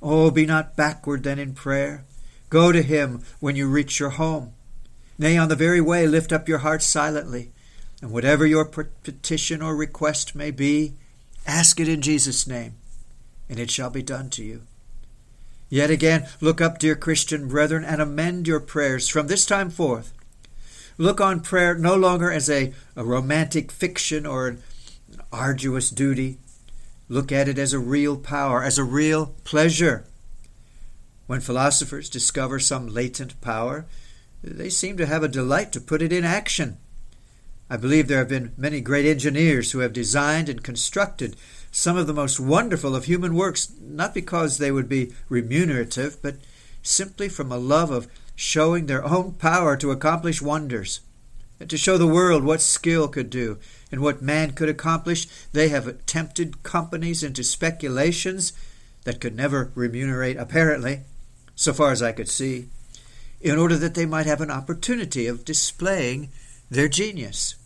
Oh, 0.00 0.30
be 0.30 0.46
not 0.46 0.76
backward 0.76 1.24
then 1.24 1.38
in 1.38 1.54
prayer. 1.54 2.04
Go 2.52 2.70
to 2.70 2.82
him 2.82 3.22
when 3.40 3.56
you 3.56 3.66
reach 3.66 3.98
your 3.98 4.10
home. 4.10 4.52
Nay, 5.16 5.38
on 5.38 5.48
the 5.48 5.56
very 5.56 5.80
way, 5.80 6.06
lift 6.06 6.34
up 6.34 6.50
your 6.50 6.58
heart 6.58 6.82
silently, 6.82 7.50
and 8.02 8.10
whatever 8.10 8.44
your 8.44 8.66
petition 8.66 9.62
or 9.62 9.74
request 9.74 10.34
may 10.34 10.50
be, 10.50 10.92
ask 11.46 11.80
it 11.80 11.88
in 11.88 12.02
Jesus' 12.02 12.46
name, 12.46 12.74
and 13.48 13.58
it 13.58 13.70
shall 13.70 13.88
be 13.88 14.02
done 14.02 14.28
to 14.28 14.44
you. 14.44 14.64
Yet 15.70 15.88
again, 15.88 16.28
look 16.42 16.60
up, 16.60 16.78
dear 16.78 16.94
Christian 16.94 17.48
brethren, 17.48 17.86
and 17.86 18.02
amend 18.02 18.46
your 18.46 18.60
prayers 18.60 19.08
from 19.08 19.28
this 19.28 19.46
time 19.46 19.70
forth. 19.70 20.12
Look 20.98 21.22
on 21.22 21.40
prayer 21.40 21.74
no 21.74 21.96
longer 21.96 22.30
as 22.30 22.50
a, 22.50 22.74
a 22.94 23.02
romantic 23.02 23.72
fiction 23.72 24.26
or 24.26 24.48
an 24.48 24.62
arduous 25.32 25.88
duty. 25.88 26.36
Look 27.08 27.32
at 27.32 27.48
it 27.48 27.58
as 27.58 27.72
a 27.72 27.78
real 27.78 28.18
power, 28.18 28.62
as 28.62 28.76
a 28.76 28.84
real 28.84 29.34
pleasure. 29.44 30.04
When 31.26 31.40
philosophers 31.40 32.10
discover 32.10 32.58
some 32.58 32.88
latent 32.88 33.40
power, 33.40 33.86
they 34.42 34.68
seem 34.68 34.96
to 34.96 35.06
have 35.06 35.22
a 35.22 35.28
delight 35.28 35.72
to 35.72 35.80
put 35.80 36.02
it 36.02 36.12
in 36.12 36.24
action. 36.24 36.78
I 37.70 37.76
believe 37.76 38.08
there 38.08 38.18
have 38.18 38.28
been 38.28 38.52
many 38.56 38.80
great 38.80 39.06
engineers 39.06 39.72
who 39.72 39.78
have 39.78 39.92
designed 39.92 40.48
and 40.48 40.62
constructed 40.62 41.36
some 41.70 41.96
of 41.96 42.06
the 42.06 42.12
most 42.12 42.38
wonderful 42.38 42.94
of 42.94 43.04
human 43.04 43.34
works, 43.34 43.72
not 43.80 44.12
because 44.12 44.58
they 44.58 44.70
would 44.70 44.88
be 44.88 45.12
remunerative, 45.28 46.20
but 46.20 46.36
simply 46.82 47.28
from 47.28 47.50
a 47.50 47.56
love 47.56 47.90
of 47.90 48.08
showing 48.34 48.86
their 48.86 49.04
own 49.04 49.32
power 49.32 49.76
to 49.76 49.90
accomplish 49.90 50.42
wonders. 50.42 51.00
And 51.60 51.70
to 51.70 51.78
show 51.78 51.96
the 51.96 52.06
world 52.06 52.42
what 52.42 52.60
skill 52.60 53.06
could 53.06 53.30
do 53.30 53.58
and 53.90 54.00
what 54.00 54.20
man 54.20 54.50
could 54.50 54.68
accomplish, 54.68 55.26
they 55.52 55.68
have 55.68 56.04
tempted 56.04 56.64
companies 56.64 57.22
into 57.22 57.44
speculations 57.44 58.52
that 59.04 59.20
could 59.20 59.36
never 59.36 59.70
remunerate, 59.74 60.36
apparently 60.36 61.02
so 61.54 61.72
far 61.72 61.90
as 61.92 62.02
I 62.02 62.12
could 62.12 62.28
see, 62.28 62.66
in 63.40 63.58
order 63.58 63.76
that 63.76 63.94
they 63.94 64.06
might 64.06 64.26
have 64.26 64.40
an 64.40 64.50
opportunity 64.50 65.26
of 65.26 65.44
displaying 65.44 66.30
their 66.70 66.88
genius. 66.88 67.56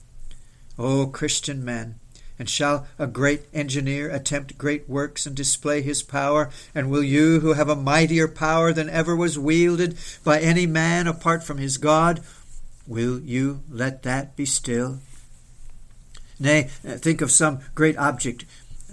O 0.79 1.03
oh, 1.03 1.07
Christian 1.07 1.65
men, 1.65 1.99
and 2.39 2.49
shall 2.49 2.87
a 2.99 3.07
great 3.07 3.45
engineer 3.55 4.11
attempt 4.11 4.59
great 4.59 4.89
works 4.89 5.27
and 5.27 5.35
display 5.35 5.81
his 5.81 6.03
power? 6.03 6.51
And 6.75 6.91
will 6.91 7.03
you, 7.03 7.41
who 7.41 7.55
have 7.55 7.69
a 7.69 7.77
mightier 7.77 8.29
power 8.29 8.73
than 8.73 8.91
ever 8.91 9.17
was 9.17 9.39
wielded 9.39 9.97
by 10.23 10.41
any 10.41 10.67
man 10.67 11.07
apart 11.07 11.43
from 11.43 11.59
his 11.59 11.79
God, 11.79 12.23
will 12.87 13.21
you 13.21 13.63
let 13.71 14.03
that 14.03 14.37
be 14.37 14.45
still? 14.45 14.99
Nay, 16.39 16.65
think 16.85 17.23
of 17.23 17.31
some 17.31 17.61
great 17.75 17.97
object 17.97 18.45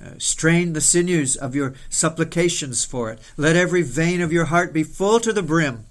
uh, 0.03 0.09
strain 0.17 0.73
the 0.73 0.81
sinews 0.81 1.35
of 1.35 1.55
your 1.55 1.73
supplications 1.89 2.83
for 2.83 3.11
it. 3.11 3.19
Let 3.37 3.55
every 3.55 3.81
vein 3.81 4.21
of 4.21 4.33
your 4.33 4.45
heart 4.45 4.73
be 4.73 4.83
full 4.83 5.19
to 5.21 5.31
the 5.31 5.43
brim 5.43 5.85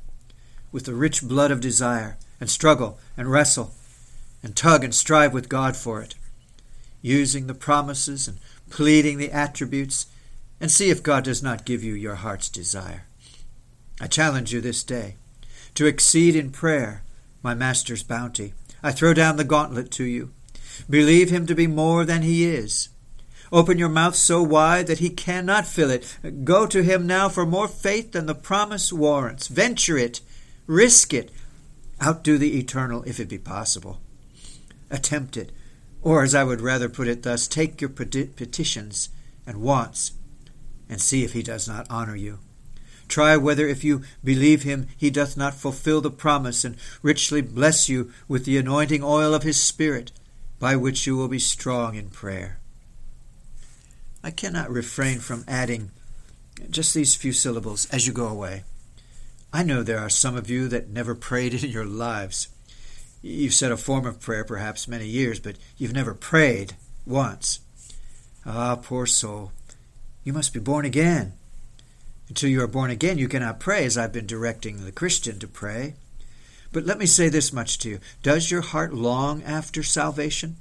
with 0.70 0.85
the 0.85 0.94
rich 0.94 1.22
blood 1.22 1.51
of 1.51 1.61
desire, 1.61 2.16
and 2.40 2.51
struggle 2.51 2.98
and 3.16 3.31
wrestle, 3.31 3.75
and 4.42 4.57
tug 4.57 4.83
and 4.83 4.94
strive 4.94 5.33
with 5.33 5.48
God 5.48 5.77
for 5.77 6.01
it, 6.01 6.14
using 7.03 7.46
the 7.46 7.55
promises 7.55 8.27
and 8.27 8.38
pleading 8.70 9.18
the 9.18 9.31
attributes, 9.31 10.07
and 10.61 10.70
see 10.70 10.90
if 10.90 11.03
God 11.03 11.25
does 11.25 11.42
not 11.42 11.66
give 11.66 11.85
you 11.85 11.92
your 11.94 12.16
heart's 12.16 12.48
desire. 12.48 13.05
I 14.01 14.07
challenge 14.07 14.53
you 14.53 14.61
this 14.61 14.83
day 14.83 15.16
to 15.75 15.87
exceed 15.87 16.35
in 16.35 16.51
prayer 16.51 17.03
my 17.42 17.55
Master's 17.55 18.03
bounty. 18.03 18.55
I 18.83 18.92
throw 18.92 19.14
down 19.14 19.37
the 19.37 19.44
gauntlet 19.44 19.90
to 19.92 20.05
you. 20.05 20.33
Believe 20.88 21.31
him 21.31 21.46
to 21.46 21.55
be 21.55 21.66
more 21.66 22.05
than 22.05 22.22
he 22.22 22.44
is 22.44 22.88
Open 23.52 23.78
your 23.78 23.90
mouth 23.90 24.16
so 24.16 24.42
wide 24.42 24.86
that 24.86 25.00
he 25.00 25.10
cannot 25.10 25.66
fill 25.66 25.90
it. 25.90 26.16
Go 26.42 26.66
to 26.66 26.82
him 26.82 27.06
now 27.06 27.28
for 27.28 27.44
more 27.44 27.68
faith 27.68 28.12
than 28.12 28.24
the 28.24 28.34
promise 28.34 28.90
warrants. 28.90 29.48
Venture 29.48 29.98
it. 29.98 30.22
Risk 30.66 31.12
it. 31.12 31.30
Outdo 32.02 32.38
the 32.38 32.58
eternal 32.58 33.02
if 33.02 33.20
it 33.20 33.28
be 33.28 33.36
possible. 33.36 34.00
Attempt 34.90 35.36
it. 35.36 35.52
Or, 36.00 36.22
as 36.22 36.34
I 36.34 36.44
would 36.44 36.62
rather 36.62 36.88
put 36.88 37.08
it 37.08 37.22
thus, 37.22 37.46
take 37.46 37.80
your 37.80 37.90
petitions 37.90 39.10
and 39.46 39.60
wants 39.60 40.12
and 40.88 41.00
see 41.00 41.22
if 41.22 41.34
he 41.34 41.42
does 41.42 41.68
not 41.68 41.86
honor 41.90 42.16
you. 42.16 42.38
Try 43.06 43.36
whether, 43.36 43.68
if 43.68 43.84
you 43.84 44.02
believe 44.24 44.62
him, 44.62 44.88
he 44.96 45.10
doth 45.10 45.36
not 45.36 45.54
fulfill 45.54 46.00
the 46.00 46.10
promise 46.10 46.64
and 46.64 46.76
richly 47.02 47.42
bless 47.42 47.88
you 47.88 48.10
with 48.26 48.46
the 48.46 48.56
anointing 48.56 49.04
oil 49.04 49.34
of 49.34 49.42
his 49.42 49.60
Spirit, 49.60 50.10
by 50.58 50.74
which 50.74 51.06
you 51.06 51.16
will 51.16 51.28
be 51.28 51.38
strong 51.38 51.94
in 51.94 52.08
prayer. 52.08 52.58
I 54.24 54.30
cannot 54.30 54.70
refrain 54.70 55.18
from 55.18 55.44
adding 55.48 55.90
just 56.70 56.94
these 56.94 57.14
few 57.14 57.32
syllables 57.32 57.87
as 57.87 58.06
you 58.06 58.12
go 58.12 58.28
away. 58.28 58.64
I 59.52 59.62
know 59.62 59.82
there 59.82 59.98
are 59.98 60.08
some 60.08 60.37
of 60.37 60.48
you 60.48 60.68
that 60.68 60.88
never 60.88 61.14
prayed 61.14 61.54
in 61.54 61.70
your 61.70 61.85
lives. 61.85 62.48
You've 63.20 63.54
said 63.54 63.72
a 63.72 63.76
form 63.76 64.06
of 64.06 64.20
prayer 64.20 64.44
perhaps 64.44 64.88
many 64.88 65.06
years, 65.06 65.40
but 65.40 65.56
you've 65.76 65.92
never 65.92 66.14
prayed 66.14 66.74
once. 67.06 67.61
Ah, 68.46 68.76
poor 68.76 69.06
soul, 69.06 69.52
you 70.24 70.32
must 70.32 70.52
be 70.52 70.61
born 70.61 70.85
again. 70.85 71.32
Until 72.28 72.48
you 72.48 72.62
are 72.62 72.68
born 72.68 72.90
again, 72.90 73.18
you 73.18 73.28
cannot 73.28 73.61
pray 73.61 73.85
as 73.85 73.98
I've 73.98 74.12
been 74.12 74.26
directing 74.26 74.85
the 74.85 74.92
Christian 74.92 75.38
to 75.40 75.48
pray. 75.48 75.94
But 76.72 76.87
let 76.87 76.98
me 76.98 77.06
say 77.06 77.28
this 77.28 77.52
much 77.52 77.78
to 77.80 77.90
you 77.90 78.00
Does 78.22 78.50
your 78.50 78.62
heart 78.62 78.94
long 78.94 79.42
after 79.42 79.82
salvation? 79.82 80.56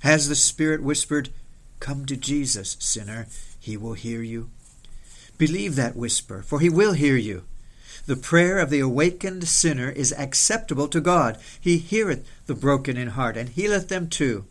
Has 0.00 0.28
the 0.28 0.34
Spirit 0.34 0.82
whispered, 0.82 1.30
Come 1.80 2.06
to 2.06 2.16
Jesus, 2.16 2.76
sinner, 2.80 3.26
he 3.58 3.76
will 3.76 3.94
hear 3.94 4.22
you. 4.22 4.50
Believe 5.38 5.76
that 5.76 5.96
whisper, 5.96 6.42
for 6.42 6.60
he 6.60 6.68
will 6.70 6.92
hear 6.92 7.16
you. 7.16 7.44
The 8.06 8.16
prayer 8.16 8.58
of 8.58 8.70
the 8.70 8.80
awakened 8.80 9.46
sinner 9.48 9.90
is 9.90 10.14
acceptable 10.16 10.88
to 10.88 11.00
God. 11.00 11.38
He 11.60 11.78
heareth 11.78 12.26
the 12.46 12.54
broken 12.54 12.96
in 12.96 13.08
heart, 13.08 13.36
and 13.36 13.48
healeth 13.48 13.88
them 13.88 14.08
too. 14.08 14.46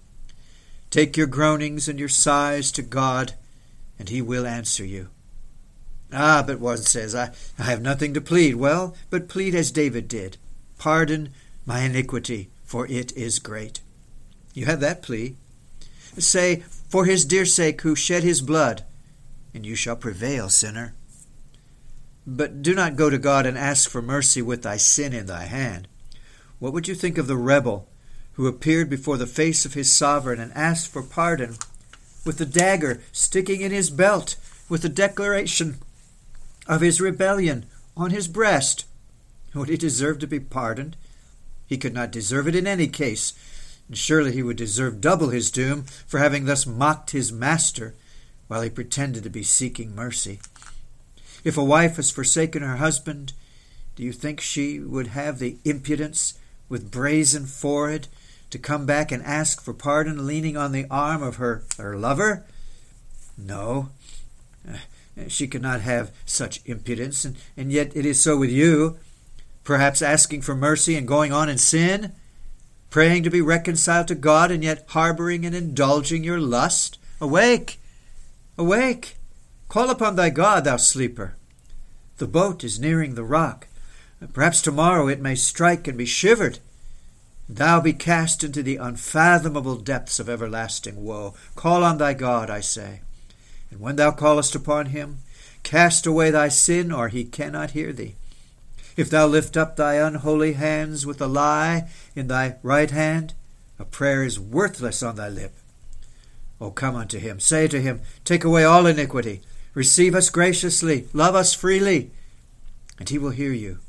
Take 0.89 1.17
your 1.17 1.27
groanings 1.27 1.87
and 1.87 1.99
your 1.99 2.09
sighs 2.09 2.71
to 2.73 2.81
God, 2.81 3.33
and 3.97 4.09
he 4.09 4.21
will 4.21 4.45
answer 4.45 4.85
you. 4.85 5.09
Ah, 6.13 6.43
but 6.45 6.59
one 6.59 6.77
says, 6.77 7.15
I, 7.15 7.31
I 7.57 7.63
have 7.63 7.81
nothing 7.81 8.13
to 8.13 8.21
plead. 8.21 8.55
Well, 8.55 8.95
but 9.09 9.27
plead 9.27 9.55
as 9.55 9.71
David 9.71 10.07
did 10.07 10.37
Pardon 10.77 11.29
my 11.65 11.81
iniquity, 11.81 12.49
for 12.63 12.85
it 12.87 13.15
is 13.17 13.39
great. 13.39 13.79
You 14.53 14.65
have 14.65 14.79
that 14.81 15.01
plea. 15.01 15.35
Say, 16.17 16.63
for 16.87 17.05
his 17.05 17.25
dear 17.25 17.45
sake 17.45 17.81
who 17.81 17.95
shed 17.95 18.23
his 18.23 18.41
blood, 18.41 18.83
and 19.53 19.65
you 19.65 19.75
shall 19.75 19.95
prevail, 19.95 20.49
sinner. 20.49 20.93
But 22.27 22.61
do 22.61 22.73
not 22.73 22.95
go 22.95 23.09
to 23.09 23.17
God 23.17 23.45
and 23.45 23.57
ask 23.57 23.89
for 23.89 24.01
mercy 24.01 24.41
with 24.41 24.63
thy 24.63 24.77
sin 24.77 25.13
in 25.13 25.25
thy 25.25 25.43
hand. 25.45 25.87
What 26.59 26.73
would 26.73 26.87
you 26.87 26.95
think 26.95 27.17
of 27.17 27.27
the 27.27 27.37
rebel 27.37 27.87
who 28.33 28.47
appeared 28.47 28.89
before 28.89 29.17
the 29.17 29.27
face 29.27 29.65
of 29.65 29.73
his 29.73 29.91
sovereign 29.91 30.39
and 30.39 30.51
asked 30.53 30.91
for 30.91 31.03
pardon 31.03 31.55
with 32.25 32.37
the 32.37 32.45
dagger 32.45 33.01
sticking 33.11 33.61
in 33.61 33.71
his 33.71 33.89
belt, 33.89 34.35
with 34.67 34.81
the 34.81 34.89
declaration 34.89 35.77
of 36.67 36.81
his 36.81 36.99
rebellion 36.99 37.65
on 37.95 38.09
his 38.09 38.27
breast? 38.27 38.85
Would 39.53 39.69
he 39.69 39.77
deserve 39.77 40.19
to 40.19 40.27
be 40.27 40.39
pardoned? 40.39 40.97
He 41.67 41.77
could 41.77 41.93
not 41.93 42.11
deserve 42.11 42.47
it 42.47 42.55
in 42.55 42.67
any 42.67 42.87
case 42.87 43.33
and 43.87 43.97
surely 43.97 44.31
he 44.31 44.43
would 44.43 44.57
deserve 44.57 45.01
double 45.01 45.29
his 45.29 45.51
doom 45.51 45.83
for 46.07 46.19
having 46.19 46.45
thus 46.45 46.65
mocked 46.65 47.11
his 47.11 47.31
master 47.31 47.95
while 48.47 48.61
he 48.61 48.69
pretended 48.69 49.23
to 49.23 49.29
be 49.29 49.43
seeking 49.43 49.95
mercy. 49.95 50.39
If 51.43 51.57
a 51.57 51.63
wife 51.63 51.97
has 51.97 52.11
forsaken 52.11 52.63
her 52.63 52.77
husband, 52.77 53.33
do 53.95 54.03
you 54.03 54.11
think 54.11 54.41
she 54.41 54.79
would 54.79 55.07
have 55.07 55.39
the 55.39 55.57
impudence, 55.63 56.33
with 56.67 56.91
brazen 56.91 57.45
forehead, 57.45 58.07
to 58.49 58.57
come 58.57 58.85
back 58.85 59.11
and 59.11 59.23
ask 59.23 59.61
for 59.61 59.73
pardon 59.73 60.25
leaning 60.25 60.57
on 60.57 60.71
the 60.71 60.87
arm 60.89 61.21
of 61.21 61.37
her, 61.37 61.63
her 61.77 61.97
lover? 61.97 62.45
No. 63.37 63.89
Eh, 64.67 64.77
she 65.27 65.47
could 65.47 65.61
not 65.61 65.81
have 65.81 66.11
such 66.25 66.61
impudence, 66.65 67.23
and, 67.25 67.35
and 67.55 67.71
yet 67.71 67.95
it 67.95 68.05
is 68.05 68.19
so 68.19 68.37
with 68.37 68.49
you. 68.49 68.97
Perhaps 69.63 70.01
asking 70.01 70.41
for 70.41 70.55
mercy 70.55 70.95
and 70.95 71.07
going 71.07 71.31
on 71.31 71.49
in 71.49 71.57
sin? 71.57 72.13
Praying 72.95 73.23
to 73.23 73.29
be 73.29 73.41
reconciled 73.41 74.07
to 74.07 74.15
God 74.15 74.51
and 74.51 74.63
yet 74.63 74.85
harboring 74.87 75.45
and 75.45 75.53
indulging 75.53 76.23
your 76.23 76.39
lust? 76.39 76.97
Awake! 77.19 77.77
Awake! 78.57 79.17
Call 79.67 79.89
upon 79.89 80.15
thy 80.15 80.29
God, 80.29 80.63
thou 80.63 80.77
sleeper. 80.77 81.35
The 82.19 82.25
boat 82.25 82.63
is 82.63 82.79
nearing 82.79 83.15
the 83.15 83.25
rock. 83.25 83.67
Perhaps 84.31 84.61
tomorrow 84.61 85.09
it 85.09 85.19
may 85.19 85.35
strike 85.35 85.89
and 85.89 85.97
be 85.97 86.05
shivered. 86.05 86.59
Thou 87.49 87.81
be 87.81 87.91
cast 87.91 88.45
into 88.45 88.63
the 88.63 88.77
unfathomable 88.77 89.75
depths 89.75 90.17
of 90.17 90.29
everlasting 90.29 91.03
woe. 91.03 91.35
Call 91.55 91.83
on 91.83 91.97
thy 91.97 92.13
God, 92.13 92.49
I 92.49 92.61
say. 92.61 93.01
And 93.71 93.81
when 93.81 93.97
thou 93.97 94.11
callest 94.11 94.55
upon 94.55 94.85
him, 94.85 95.17
cast 95.63 96.05
away 96.05 96.31
thy 96.31 96.47
sin, 96.47 96.93
or 96.93 97.09
he 97.09 97.25
cannot 97.25 97.71
hear 97.71 97.91
thee. 97.91 98.15
If 98.95 99.09
thou 99.09 99.27
lift 99.27 99.57
up 99.57 99.75
thy 99.75 99.95
unholy 99.95 100.53
hands 100.53 101.05
with 101.05 101.19
a 101.21 101.27
lie 101.27 101.89
in 102.15 102.27
thy 102.27 102.55
right 102.63 102.89
hand, 102.89 103.33
a 103.77 103.85
prayer 103.85 104.23
is 104.23 104.39
worthless 104.39 105.03
on 105.03 105.17
thy 105.17 105.27
lip. 105.27 105.53
O 106.61 106.71
come 106.71 106.95
unto 106.95 107.19
him, 107.19 107.39
say 107.39 107.67
to 107.67 107.81
him, 107.81 108.01
Take 108.23 108.45
away 108.45 108.63
all 108.63 108.85
iniquity, 108.85 109.41
receive 109.73 110.15
us 110.15 110.29
graciously, 110.29 111.07
love 111.11 111.35
us 111.35 111.53
freely, 111.53 112.11
and 112.97 113.09
he 113.09 113.17
will 113.17 113.31
hear 113.31 113.51
you. 113.51 113.79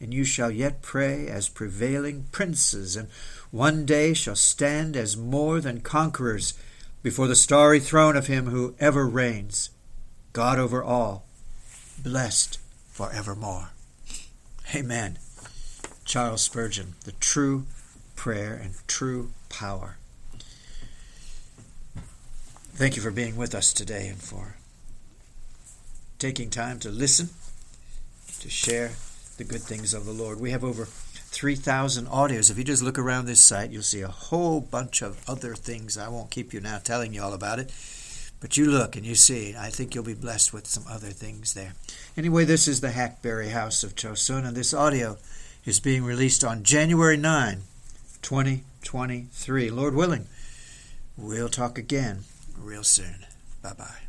And 0.00 0.14
you 0.14 0.24
shall 0.24 0.52
yet 0.52 0.82
pray 0.82 1.26
as 1.26 1.48
prevailing 1.48 2.26
princes, 2.30 2.94
and 2.94 3.08
one 3.50 3.84
day 3.84 4.14
shall 4.14 4.36
stand 4.36 4.96
as 4.96 5.16
more 5.16 5.60
than 5.60 5.80
conquerors 5.80 6.54
before 7.02 7.26
the 7.26 7.34
starry 7.34 7.80
throne 7.80 8.16
of 8.16 8.28
him 8.28 8.46
who 8.46 8.76
ever 8.78 9.04
reigns, 9.04 9.70
God 10.32 10.60
over 10.60 10.84
all, 10.84 11.24
blessed 12.00 12.60
for 12.92 13.12
evermore. 13.12 13.70
Amen. 14.74 15.18
Charles 16.04 16.42
Spurgeon, 16.42 16.94
the 17.04 17.12
true 17.12 17.64
prayer 18.16 18.54
and 18.54 18.74
true 18.86 19.32
power. 19.48 19.96
Thank 22.74 22.94
you 22.94 23.02
for 23.02 23.10
being 23.10 23.36
with 23.36 23.54
us 23.54 23.72
today 23.72 24.08
and 24.08 24.20
for 24.20 24.56
taking 26.18 26.50
time 26.50 26.78
to 26.80 26.90
listen, 26.90 27.30
to 28.40 28.50
share 28.50 28.92
the 29.38 29.44
good 29.44 29.62
things 29.62 29.94
of 29.94 30.04
the 30.04 30.12
Lord. 30.12 30.38
We 30.38 30.50
have 30.50 30.64
over 30.64 30.84
3,000 30.84 32.06
audios. 32.06 32.50
If 32.50 32.58
you 32.58 32.64
just 32.64 32.82
look 32.82 32.98
around 32.98 33.26
this 33.26 33.42
site, 33.42 33.70
you'll 33.70 33.82
see 33.82 34.02
a 34.02 34.08
whole 34.08 34.60
bunch 34.60 35.02
of 35.02 35.22
other 35.28 35.54
things. 35.54 35.96
I 35.96 36.08
won't 36.08 36.30
keep 36.30 36.52
you 36.52 36.60
now 36.60 36.78
telling 36.78 37.14
you 37.14 37.22
all 37.22 37.34
about 37.34 37.58
it, 37.58 37.70
but 38.40 38.56
you 38.56 38.70
look 38.70 38.96
and 38.96 39.04
you 39.04 39.14
see. 39.14 39.54
I 39.58 39.70
think 39.70 39.94
you'll 39.94 40.04
be 40.04 40.14
blessed 40.14 40.52
with 40.52 40.66
some 40.66 40.84
other 40.88 41.08
things 41.08 41.54
there. 41.54 41.74
Anyway, 42.16 42.44
this 42.44 42.68
is 42.68 42.80
the 42.80 42.90
Hackberry 42.90 43.50
House 43.50 43.82
of 43.82 43.94
Chosun, 43.94 44.46
and 44.46 44.56
this 44.56 44.74
audio 44.74 45.18
is 45.64 45.80
being 45.80 46.04
released 46.04 46.44
on 46.44 46.62
January 46.62 47.16
9, 47.16 47.62
2023. 48.22 49.70
Lord 49.70 49.94
willing, 49.94 50.26
we'll 51.16 51.48
talk 51.48 51.78
again 51.78 52.24
real 52.56 52.84
soon. 52.84 53.26
Bye 53.62 53.72
bye. 53.76 54.07